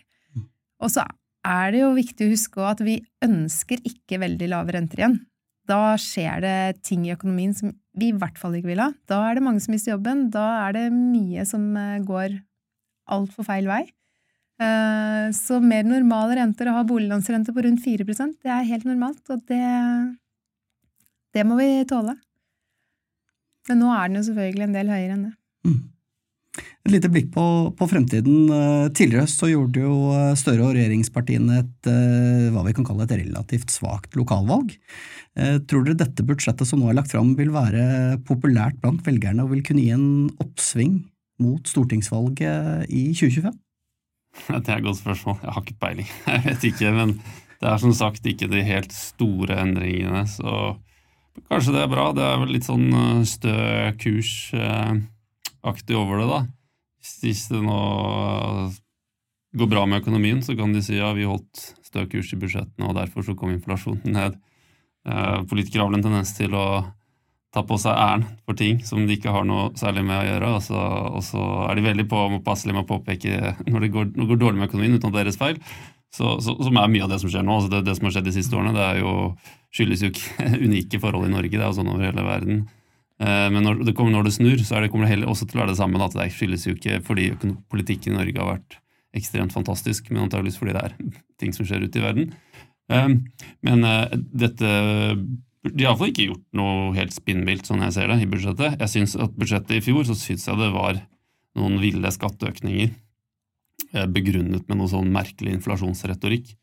Og 0.82 0.92
så 0.94 1.06
er 1.48 1.74
det 1.74 1.82
jo 1.82 1.92
viktig 1.98 2.28
å 2.28 2.34
huske 2.34 2.66
at 2.66 2.82
vi 2.86 3.00
ønsker 3.26 3.82
ikke 3.88 4.22
veldig 4.22 4.50
lave 4.52 4.76
renter 4.76 5.02
igjen. 5.02 5.20
Da 5.70 5.96
skjer 6.02 6.42
det 6.44 6.82
ting 6.86 7.06
i 7.06 7.14
økonomien 7.14 7.54
som 7.56 7.74
vi 7.98 8.10
i 8.10 8.18
hvert 8.18 8.40
fall 8.40 8.56
ikke 8.58 8.72
vil 8.72 8.82
ha. 8.84 8.92
Da 9.10 9.22
er 9.28 9.38
det 9.38 9.46
mange 9.46 9.62
som 9.64 9.74
mister 9.76 9.94
jobben. 9.94 10.30
Da 10.34 10.46
er 10.66 10.78
det 10.78 10.86
mye 10.94 11.46
som 11.48 11.70
eh, 11.78 12.02
går 12.06 12.40
altfor 13.12 13.48
feil 13.48 13.70
vei. 13.70 13.84
Eh, 14.62 15.30
så 15.36 15.62
mer 15.64 15.86
normale 15.88 16.38
renter, 16.38 16.70
å 16.70 16.80
ha 16.80 16.88
boliglånsrente 16.88 17.54
på 17.56 17.64
rundt 17.66 17.82
4% 17.86 18.36
det 18.44 18.52
er 18.52 18.68
helt 18.70 18.86
normalt, 18.86 19.24
og 19.34 19.42
det, 19.50 19.62
det 21.34 21.46
må 21.48 21.58
vi 21.58 21.70
tåle. 21.90 22.18
Men 23.70 23.82
nå 23.82 23.90
er 23.96 24.10
den 24.10 24.20
jo 24.20 24.28
selvfølgelig 24.30 24.68
en 24.68 24.78
del 24.78 24.92
høyere 24.92 25.16
enn 25.16 25.26
det. 25.30 25.34
Mm. 25.66 25.82
Et 26.82 26.96
lite 26.96 27.12
blikk 27.14 27.30
på, 27.36 27.44
på 27.78 27.88
fremtiden. 27.90 28.50
Eh, 28.50 28.88
tidligere 28.98 29.30
så 29.30 29.52
gjorde 29.52 29.84
jo 29.84 29.96
eh, 30.16 30.32
Støre 30.40 30.66
og 30.66 30.74
regjeringspartiene 30.74 31.60
et 31.62 31.90
eh, 31.92 32.48
hva 32.54 32.64
vi 32.66 32.74
kan 32.74 32.88
kalle 32.88 33.06
et 33.06 33.14
relativt 33.20 33.74
svakt 33.74 34.18
lokalvalg. 34.18 34.74
Tror 35.32 35.86
dere 35.86 35.96
dette 35.96 36.26
budsjettet 36.28 36.68
som 36.68 36.82
nå 36.82 36.90
er 36.92 36.98
lagt 36.98 37.14
fram 37.14 37.30
vil 37.38 37.54
være 37.54 38.18
populært 38.28 38.82
blant 38.82 39.00
velgerne 39.06 39.46
og 39.46 39.54
vil 39.54 39.62
kunne 39.64 39.80
gi 39.86 39.94
en 39.96 40.28
oppsving 40.44 40.98
mot 41.40 41.72
stortingsvalget 41.72 42.90
i 42.92 43.06
2025? 43.16 43.54
Det 44.50 44.60
er 44.60 44.82
et 44.82 44.84
godt 44.84 45.00
spørsmål. 45.00 45.38
Jeg 45.40 45.56
har 45.56 45.64
ikke 45.64 45.80
peiling. 45.86 46.12
Jeg 46.34 46.44
vet 46.50 46.68
ikke, 46.68 46.92
men 46.98 47.16
det 47.62 47.72
er 47.72 47.80
som 47.80 47.96
sagt 47.96 48.28
ikke 48.28 48.52
de 48.52 48.66
helt 48.68 48.92
store 48.92 49.62
endringene, 49.64 50.26
så 50.28 50.74
kanskje 51.48 51.78
det 51.78 51.86
er 51.86 51.94
bra. 51.96 52.10
Det 52.18 52.28
er 52.28 52.44
vel 52.44 52.52
litt 52.58 52.68
sånn 52.68 52.90
stø 53.30 53.56
kurs 54.04 54.34
aktig 55.64 55.96
over 55.96 56.20
det, 56.20 56.28
da. 56.28 56.42
Hvis 57.02 57.48
det 57.50 57.62
nå 57.66 57.82
går 59.58 59.68
bra 59.68 59.86
med 59.90 60.02
økonomien, 60.04 60.40
så 60.46 60.56
kan 60.56 60.74
de 60.74 60.84
si 60.86 60.98
ja, 61.00 61.12
vi 61.18 61.28
holdt 61.28 61.66
stø 61.84 62.06
kurs 62.08 62.32
i 62.32 62.40
budsjettene, 62.40 62.88
og 62.88 62.96
derfor 62.96 63.26
så 63.26 63.36
kom 63.38 63.52
inflasjonen 63.52 64.16
ned. 64.16 64.38
Eh, 65.10 65.40
politikere 65.50 65.84
har 65.84 65.92
vel 65.92 66.00
en 66.00 66.06
tendens 66.08 66.34
til 66.38 66.56
å 66.56 66.66
ta 67.52 67.64
på 67.68 67.76
seg 67.82 67.98
æren 67.98 68.26
for 68.46 68.56
ting 68.56 68.80
som 68.88 69.04
de 69.04 69.18
ikke 69.18 69.32
har 69.34 69.44
noe 69.48 69.72
særlig 69.80 70.06
med 70.08 70.22
å 70.22 70.28
gjøre, 70.28 70.52
og 70.56 70.62
så, 70.64 70.84
og 71.20 71.24
så 71.26 71.48
er 71.68 71.78
de 71.78 71.88
veldig 71.90 72.06
på, 72.12 72.20
påpasselige 72.38 72.78
med 72.78 72.86
å 72.86 72.92
påpeke 72.94 73.56
når 73.68 73.84
det, 73.84 73.90
går, 73.96 74.06
når 74.14 74.22
det, 74.22 74.30
går, 74.30 74.42
dårlig 74.46 74.62
med 74.62 74.70
økonomien 74.70 74.96
uten 74.96 75.12
at 75.12 75.18
deres 75.20 75.40
feil. 75.42 75.60
Så, 76.12 76.38
så, 76.44 76.56
som 76.60 76.76
er 76.80 76.92
mye 76.92 77.06
av 77.06 77.12
det 77.12 77.22
som 77.24 77.32
skjer 77.32 77.44
nå. 77.48 77.56
Altså 77.56 77.72
det, 77.72 77.86
det, 77.88 77.96
som 77.98 78.08
har 78.08 78.16
skjedd 78.16 78.28
de 78.28 78.36
siste 78.36 78.56
årene, 78.56 78.76
det 78.76 78.84
er 78.84 79.02
jo, 79.02 79.16
skyldes 79.76 80.04
jo 80.04 80.12
ikke 80.12 80.48
unike 80.68 81.02
forhold 81.04 81.28
i 81.28 81.34
Norge, 81.34 81.58
det 81.58 81.64
er 81.64 81.70
jo 81.70 81.80
sånn 81.80 81.92
over 81.92 82.08
hele 82.08 82.28
verden. 82.28 82.64
Eh, 83.22 83.48
men 83.54 83.66
når 83.66 83.84
det, 83.88 83.96
kommer, 83.98 84.16
når 84.16 84.30
det 84.30 84.36
snur, 84.38 84.64
så 84.66 84.82
det, 84.82 84.92
kommer 84.94 85.08
det 85.08 85.16
heller 85.16 85.32
også 85.32 85.48
til 85.48 85.60
å 85.60 85.64
være 85.64 85.74
det 85.74 85.82
samme. 85.82 86.02
At 86.04 86.18
det 86.18 86.32
skyldes 86.36 86.66
jo 86.68 86.76
ikke 86.78 87.02
fordi 87.06 87.30
politikken 87.72 88.16
i 88.16 88.20
Norge 88.20 88.42
har 88.42 88.56
vært 88.56 88.80
ekstremt 89.18 89.54
fantastisk, 89.54 90.10
men 90.10 90.26
antageligvis 90.26 90.60
fordi 90.60 90.76
det 90.78 90.84
er 90.88 90.98
ting 91.42 91.56
som 91.56 91.68
skjer 91.68 91.86
ute 91.86 92.02
i 92.02 92.06
verden. 92.06 92.34
Eh, 92.92 93.08
men 93.68 93.88
dette 94.16 94.74
De 95.62 95.86
har 95.86 95.92
iallfall 95.92 96.12
ikke 96.12 96.32
gjort 96.32 96.48
noe 96.58 96.92
helt 96.98 97.14
spinnvilt, 97.14 97.68
sånn 97.70 97.84
jeg 97.86 97.98
ser 97.98 98.12
det, 98.12 98.22
i 98.24 98.30
budsjettet. 98.30 98.80
Jeg 98.82 98.94
synes 98.96 99.16
at 99.22 99.38
Budsjettet 99.38 99.78
i 99.78 99.86
fjor 99.86 100.08
så 100.10 100.18
syns 100.18 100.48
jeg 100.50 100.60
det 100.60 100.74
var 100.74 101.00
noen 101.60 101.82
ville 101.84 102.10
skatteøkninger 102.16 102.94
Eh, 103.92 104.08
begrunnet 104.08 104.70
med 104.70 104.80
noe 104.80 104.88
sånn 104.88 105.10
merkelig 105.12 105.58
inflasjonsretorikk. 105.58 106.54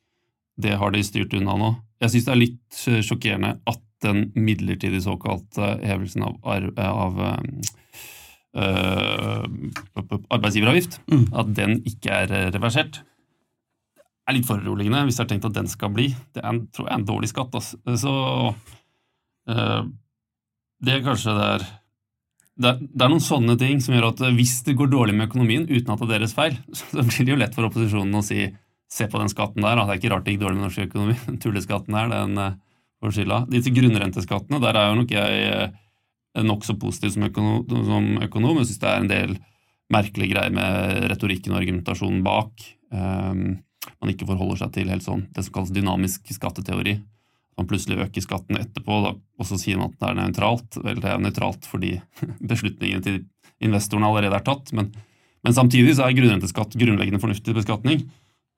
Det 0.59 0.73
har 0.81 0.94
de 0.94 1.03
styrt 1.05 1.35
unna 1.37 1.59
nå. 1.61 1.75
Jeg 2.01 2.14
syns 2.14 2.29
det 2.29 2.33
er 2.33 2.40
litt 2.40 2.79
eh, 2.88 3.03
sjokkerende 3.05 3.51
at 3.68 3.83
den 4.04 4.28
midlertidige 4.38 5.04
såkalte 5.04 5.74
hevelsen 5.82 6.24
av, 6.28 6.34
av 6.78 7.20
øh, 8.56 9.44
arbeidsgiveravgift, 10.30 11.00
mm. 11.11 11.24
at 11.42 11.54
den 11.56 11.78
ikke 11.88 12.20
er 12.24 12.34
reversert, 12.54 13.02
er 14.28 14.37
litt 14.37 14.48
foruroligende 14.48 15.06
hvis 15.06 15.18
jeg 15.18 15.24
har 15.24 15.32
tenkt 15.32 15.48
at 15.48 15.56
den 15.56 15.70
skal 15.70 15.92
bli. 15.94 16.11
Det 16.37 16.42
er 16.42 16.50
en, 16.52 16.62
tror 16.74 16.88
jeg 16.88 16.94
er 16.94 17.00
en 17.00 17.08
dårlig 17.08 17.30
skatt. 17.32 17.54
Altså. 17.58 17.80
Så 17.96 18.14
øh, 19.54 19.82
det 20.84 20.94
er 20.94 21.04
kanskje 21.06 21.37
det 21.38 21.50
er 21.56 21.68
det, 22.58 22.72
det, 22.82 23.04
er 23.04 23.11
noen 23.12 23.22
sånne 23.22 23.54
ting 23.58 23.78
som 23.82 23.94
gjør 23.94 24.11
at 24.11 24.22
hvis 24.34 24.56
det 24.66 24.74
går 24.78 24.90
dårlig 24.90 25.14
med 25.14 25.28
økonomien 25.28 25.68
uten 25.68 25.92
at 25.94 26.00
det 26.02 26.08
er 26.08 26.24
deres 26.24 26.34
feil, 26.34 26.56
så 26.78 27.04
blir 27.04 27.22
det 27.22 27.34
jo 27.34 27.42
lett 27.42 27.54
for 27.54 27.68
opposisjonen 27.68 28.18
å 28.18 28.24
si 28.26 28.48
se 28.88 29.04
på 29.04 29.20
den 29.20 29.28
skatten 29.28 29.64
der, 29.64 29.76
det 29.76 29.92
er 29.92 29.98
ikke 30.00 30.11
rart 30.14 30.24
det 30.24 30.34
gikk 30.34 30.46
dårlig 30.46 30.56
med 30.56 30.64
norsk 30.64 30.87
økonomi. 30.87 31.14
Den 31.26 31.40
tulleskatten 31.42 31.96
der, 31.96 32.08
den 32.08 32.38
får 33.02 33.14
skylda. 33.18 33.42
Disse 33.52 33.74
grunnrenteskattene, 33.74 34.61
der 34.62 34.78
er 34.78 34.90
jo 34.90 34.98
nok 35.00 35.14
jeg 35.14 35.52
uh, 35.52 36.42
nokså 36.46 36.78
positiv 36.80 37.14
som 37.14 37.28
økonom, 37.28 37.62
som 37.88 38.11
økonom. 38.26 38.61
Jeg 38.62 38.70
syns 38.70 38.82
det 38.82 38.90
er 38.90 39.02
en 39.02 39.12
del 39.12 39.37
merkelige 39.92 40.34
greier 40.34 40.52
med 40.54 41.06
retorikken 41.12 41.54
og 41.54 41.62
argumentasjonen 41.62 42.24
bak. 42.26 42.66
Um, 42.92 43.61
man 44.02 44.12
ikke 44.12 44.28
forholder 44.28 44.64
seg 44.64 44.74
til 44.74 44.90
helt 44.92 45.06
sånn 45.06 45.28
det 45.34 45.46
som 45.46 45.54
kalles 45.54 45.72
dynamisk 45.74 46.28
skatteteori 46.34 46.98
man 47.58 47.66
plutselig 47.66 47.98
øker 48.04 48.22
skatten 48.22 48.58
etterpå, 48.61 49.00
da, 49.02 49.12
og 49.18 49.48
så 49.48 49.58
sier 49.58 49.80
man 49.80 49.90
at 49.90 49.98
det 49.98 50.08
er 50.08 50.18
nøytralt. 50.20 50.78
Vel, 50.84 51.00
det 51.02 51.11
er 51.11 51.22
nøytralt 51.22 51.66
fordi 51.66 51.96
beslutningene 52.52 53.04
til 53.04 53.18
investorene 53.64 54.06
allerede 54.06 54.38
er 54.38 54.46
tatt, 54.46 54.70
men, 54.78 54.92
men 55.42 55.56
samtidig 55.56 55.96
så 55.98 56.06
er 56.06 56.14
grunnrenteskatt 56.18 56.78
grunnleggende 56.78 57.20
fornuftig 57.22 57.56
beskatning. 57.56 58.06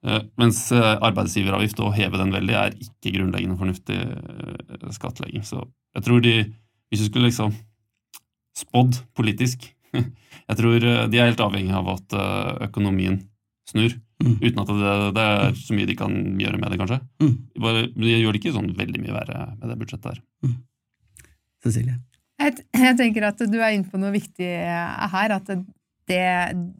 Eh, 0.01 0.23
mens 0.41 0.63
eh, 0.73 0.93
arbeidsgiveravgift, 1.05 1.81
å 1.85 1.93
heve 1.93 2.21
den 2.21 2.33
veldig, 2.33 2.55
er 2.57 2.77
ikke 2.81 3.13
grunnleggende 3.19 3.59
fornuftig 3.61 3.99
eh, 4.01 4.87
skattlegging. 4.97 5.45
Så 5.45 5.61
jeg 5.97 6.07
tror 6.07 6.23
de, 6.25 6.37
hvis 6.89 7.03
du 7.03 7.11
skulle 7.11 7.29
liksom 7.29 7.53
spådd 8.57 9.05
politisk 9.17 9.71
Jeg 10.51 10.59
tror 10.59 10.83
de 10.83 11.19
er 11.19 11.29
helt 11.29 11.41
avhengig 11.45 11.71
av 11.79 11.87
at 11.93 12.15
økonomien 12.67 13.21
snur. 13.71 13.93
Mm. 14.19 14.33
Uten 14.43 14.57
at 14.59 14.71
det, 14.71 14.95
det, 15.15 15.27
er 15.31 15.53
så 15.61 15.77
mye 15.77 15.87
de 15.87 15.95
kan 15.99 16.17
gjøre 16.43 16.59
med 16.59 16.73
det, 16.73 16.79
kanskje. 16.81 16.99
Mm. 17.23 17.37
Bare, 17.63 17.85
de 17.95 18.17
gjør 18.17 18.35
det 18.35 18.41
ikke 18.41 18.55
sånn 18.57 18.73
veldig 18.75 19.03
mye 19.05 19.15
verre 19.15 19.45
med 19.53 19.71
det 19.71 19.77
budsjettet 19.79 20.09
her. 20.11 20.19
Mm. 20.43 20.57
Cecilie? 21.63 21.95
Jeg, 22.43 22.57
jeg, 22.83 22.97
tenker 22.99 23.29
at 23.29 23.45
du 23.47 23.57
er 23.61 23.77
inne 23.77 23.87
på 23.93 24.03
noe 24.03 24.11
viktig 24.17 24.51
her. 25.15 25.37
At 25.37 25.55
det, 26.11 26.25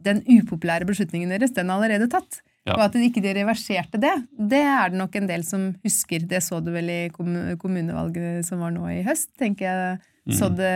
den 0.03 0.21
upopulære 0.27 0.89
beslutningen 0.91 1.31
deres, 1.31 1.55
den 1.55 1.71
er 1.71 1.79
allerede 1.79 2.11
tatt. 2.11 2.41
Ja. 2.67 2.75
Og 2.75 2.83
at 2.85 2.93
de 2.93 3.07
ikke 3.07 3.23
reverserte 3.33 3.97
det, 3.97 4.13
det 4.37 4.61
er 4.61 4.91
det 4.93 4.99
nok 4.99 5.15
en 5.17 5.27
del 5.29 5.43
som 5.47 5.71
husker. 5.81 6.27
Det 6.29 6.43
så 6.45 6.59
du 6.61 6.69
vel 6.75 6.91
i 6.93 7.01
kommunevalget 7.13 8.45
som 8.45 8.61
var 8.61 8.73
nå 8.75 8.85
i 8.93 9.01
høst, 9.07 9.31
tenker 9.41 9.65
jeg. 9.65 10.01
Så 10.37 10.51
mm. 10.51 10.57
det 10.59 10.75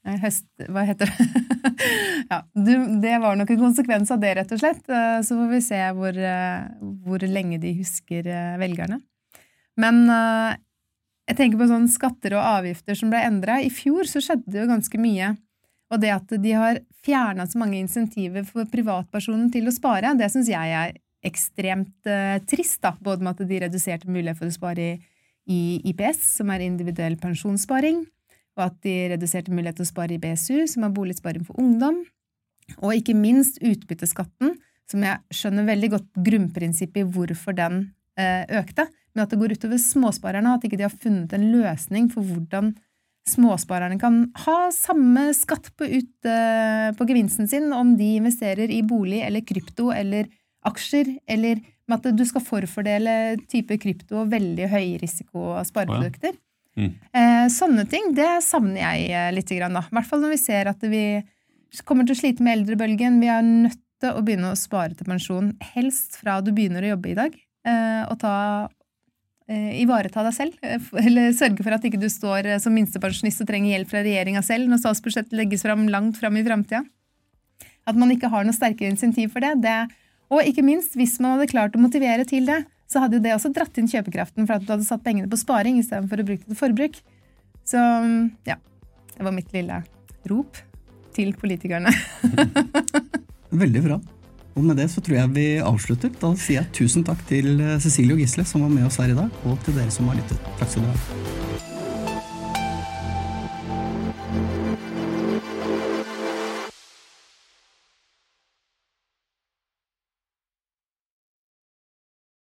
Høst... 0.00 0.46
Hva 0.72 0.86
heter 0.88 1.10
det? 1.10 1.24
ja, 2.32 2.38
det 2.56 3.18
var 3.20 3.36
nok 3.36 3.50
en 3.52 3.60
konsekvens 3.60 4.10
av 4.14 4.22
det, 4.22 4.32
rett 4.38 4.54
og 4.56 4.62
slett. 4.62 4.80
Eh, 4.88 5.18
så 5.26 5.36
får 5.36 5.50
vi 5.50 5.60
se 5.64 5.80
hvor, 5.96 6.16
eh, 6.16 6.62
hvor 7.04 7.26
lenge 7.28 7.60
de 7.60 7.74
husker 7.76 8.24
eh, 8.24 8.56
velgerne. 8.60 9.02
Men 9.80 10.02
jeg 10.10 11.36
tenker 11.38 11.60
på 11.60 11.68
sånne 11.70 11.88
skatter 11.88 12.34
og 12.36 12.42
avgifter 12.58 12.96
som 12.98 13.12
ble 13.12 13.20
endra. 13.24 13.60
I 13.62 13.70
fjor 13.72 14.08
så 14.08 14.20
skjedde 14.24 14.50
det 14.50 14.60
jo 14.60 14.66
ganske 14.68 15.00
mye. 15.00 15.30
Og 15.90 16.00
det 16.02 16.12
at 16.14 16.34
de 16.42 16.52
har 16.54 16.80
fjerna 17.04 17.46
så 17.48 17.58
mange 17.58 17.80
insentiver 17.80 18.44
for 18.46 18.68
privatpersonen 18.70 19.48
til 19.52 19.66
å 19.66 19.74
spare, 19.74 20.14
det 20.18 20.30
syns 20.30 20.50
jeg 20.52 20.76
er 20.76 20.94
ekstremt 21.26 22.08
uh, 22.08 22.38
trist. 22.48 22.80
da, 22.84 22.94
Både 23.02 23.24
med 23.24 23.34
at 23.34 23.48
de 23.48 23.60
reduserte 23.64 24.10
mulighet 24.10 24.38
for 24.38 24.48
å 24.48 24.54
spare 24.54 24.86
i, 24.86 24.94
i 25.50 25.60
IPS, 25.90 26.22
som 26.38 26.52
er 26.54 26.64
individuell 26.64 27.18
pensjonssparing, 27.20 28.04
og 28.58 28.66
at 28.68 28.78
de 28.86 28.94
reduserte 29.14 29.52
mulighet 29.54 29.80
til 29.80 29.88
å 29.88 29.90
spare 29.90 30.16
i 30.16 30.22
BSU, 30.22 30.66
som 30.70 30.86
er 30.86 30.94
boligsparing 30.94 31.44
for 31.46 31.58
ungdom, 31.60 32.02
og 32.78 32.94
ikke 32.94 33.16
minst 33.18 33.58
utbytteskatten, 33.64 34.54
som 34.90 35.06
jeg 35.06 35.34
skjønner 35.34 35.68
veldig 35.68 35.90
godt 35.94 36.22
grunnprinsippet 36.26 37.02
i 37.02 37.10
hvorfor 37.14 37.56
den 37.58 37.82
eh, 38.18 38.42
økte, 38.60 38.88
men 39.14 39.24
at 39.24 39.32
det 39.32 39.38
går 39.40 39.54
utover 39.58 39.80
småsparerne, 39.82 40.54
at 40.54 40.66
ikke 40.66 40.78
de 40.78 40.86
har 40.86 40.94
funnet 40.94 41.32
en 41.34 41.46
løsning 41.50 42.08
for 42.12 42.26
hvordan 42.26 42.72
småsparerne 43.28 43.98
kan 44.00 44.22
ha 44.46 44.56
samme 44.74 45.28
skatt 45.36 45.68
på, 45.78 45.86
ut, 45.86 46.28
på 46.96 47.06
gevinsten 47.06 47.48
sin 47.50 47.68
om 47.76 47.92
de 47.98 48.14
investerer 48.16 48.72
i 48.72 48.80
bolig 48.82 49.20
eller 49.26 49.44
krypto 49.46 49.90
eller 49.94 50.30
aksjer, 50.66 51.12
eller 51.30 51.60
med 51.90 51.98
at 51.98 52.16
du 52.16 52.24
skal 52.28 52.44
forfordele 52.44 53.16
type 53.50 53.76
krypto 53.82 54.22
og 54.22 54.32
veldig 54.32 54.70
høyrisiko 54.70 55.58
spareprodukter. 55.68 56.34
Ja. 56.36 56.46
Mm. 56.78 56.90
Eh, 57.18 57.44
sånne 57.52 57.84
ting 57.90 58.12
det 58.16 58.28
savner 58.46 58.78
jeg 58.78 59.10
eh, 59.10 59.30
litt. 59.34 59.50
Grann, 59.50 59.76
da. 59.76 59.82
I 59.84 59.96
hvert 59.98 60.08
fall 60.08 60.22
når 60.22 60.34
vi 60.36 60.40
ser 60.40 60.70
at 60.70 60.84
vi 60.86 61.04
kommer 61.86 62.06
til 62.06 62.14
å 62.14 62.20
slite 62.20 62.44
med 62.46 62.60
eldrebølgen. 62.60 63.18
Vi 63.22 63.30
er 63.32 63.46
nødt 63.46 63.80
til 64.00 64.16
å 64.16 64.22
begynne 64.24 64.52
å 64.54 64.58
spare 64.58 64.96
til 64.96 65.08
pensjon, 65.08 65.52
helst 65.74 66.16
fra 66.20 66.38
du 66.44 66.52
begynner 66.56 66.86
å 66.86 66.94
jobbe 66.94 67.12
i 67.12 67.18
dag. 67.18 67.34
Eh, 67.68 68.02
og 68.06 68.20
ta, 68.22 68.34
ivareta 69.50 70.22
deg 70.26 70.34
selv, 70.36 70.58
eh, 70.62 70.88
eller 71.02 71.32
sørge 71.36 71.64
for 71.64 71.74
at 71.74 71.84
ikke 71.86 72.00
du 72.00 72.08
står 72.12 72.46
eh, 72.46 72.60
som 72.62 72.74
minstepensjonist 72.76 73.42
og 73.42 73.48
trenger 73.50 73.74
hjelp 73.74 73.90
fra 73.90 74.02
regjeringa 74.06 74.42
selv 74.46 74.70
når 74.70 74.82
statsbudsjettet 74.82 75.34
legges 75.36 75.64
fram 75.66 75.88
langt 75.90 76.20
fram 76.20 76.38
i 76.38 76.44
framtida. 76.46 76.84
At 77.88 77.98
man 77.98 78.12
ikke 78.14 78.30
har 78.30 78.46
noe 78.46 78.54
sterkere 78.54 78.92
insentiv 78.92 79.32
for 79.34 79.42
det. 79.42 79.56
det. 79.64 79.80
Og 80.30 80.46
ikke 80.46 80.62
minst, 80.62 80.94
hvis 80.94 81.16
man 81.18 81.34
hadde 81.34 81.50
klart 81.50 81.74
å 81.74 81.82
motivere 81.82 82.26
til 82.28 82.46
det, 82.46 82.60
så 82.90 83.02
hadde 83.04 83.22
det 83.22 83.34
også 83.34 83.52
dratt 83.54 83.78
inn 83.78 83.90
kjøpekraften 83.90 84.46
for 84.46 84.58
at 84.58 84.66
du 84.66 84.70
hadde 84.74 84.86
satt 84.86 85.02
pengene 85.02 85.30
på 85.30 85.38
sparing 85.40 85.78
istedenfor 85.80 86.22
å 86.22 86.26
bruke 86.26 86.44
det 86.44 86.52
til 86.52 86.60
forbruk. 86.60 87.00
Så 87.66 87.82
ja, 88.46 88.58
det 89.16 89.26
var 89.26 89.34
mitt 89.34 89.50
lille 89.54 89.82
rop 90.30 90.58
til 91.14 91.34
politikerne. 91.38 91.92
Veldig 93.62 93.86
bra. 93.86 94.00
Og 94.58 94.66
med 94.66 94.80
det 94.80 94.88
så 94.92 95.02
tror 95.04 95.20
jeg 95.20 95.34
vi 95.36 95.48
avslutter. 95.62 96.12
Da 96.20 96.34
sier 96.34 96.62
jeg 96.62 96.72
tusen 96.82 97.06
takk 97.06 97.22
til 97.30 97.60
Cecilie 97.82 98.18
og 98.18 98.22
Gisle 98.24 98.46
som 98.48 98.66
var 98.66 98.72
med 98.74 98.88
oss 98.90 99.00
her 99.00 99.14
i 99.14 99.18
dag, 99.18 99.42
og 99.46 99.58
til 99.64 99.78
dere 99.78 99.94
som 99.94 100.10
har 100.10 100.18
lyttet. 100.18 100.54
Takk 100.58 100.74
skal 100.74 100.88
du 100.88 100.90
ha. 100.90 101.69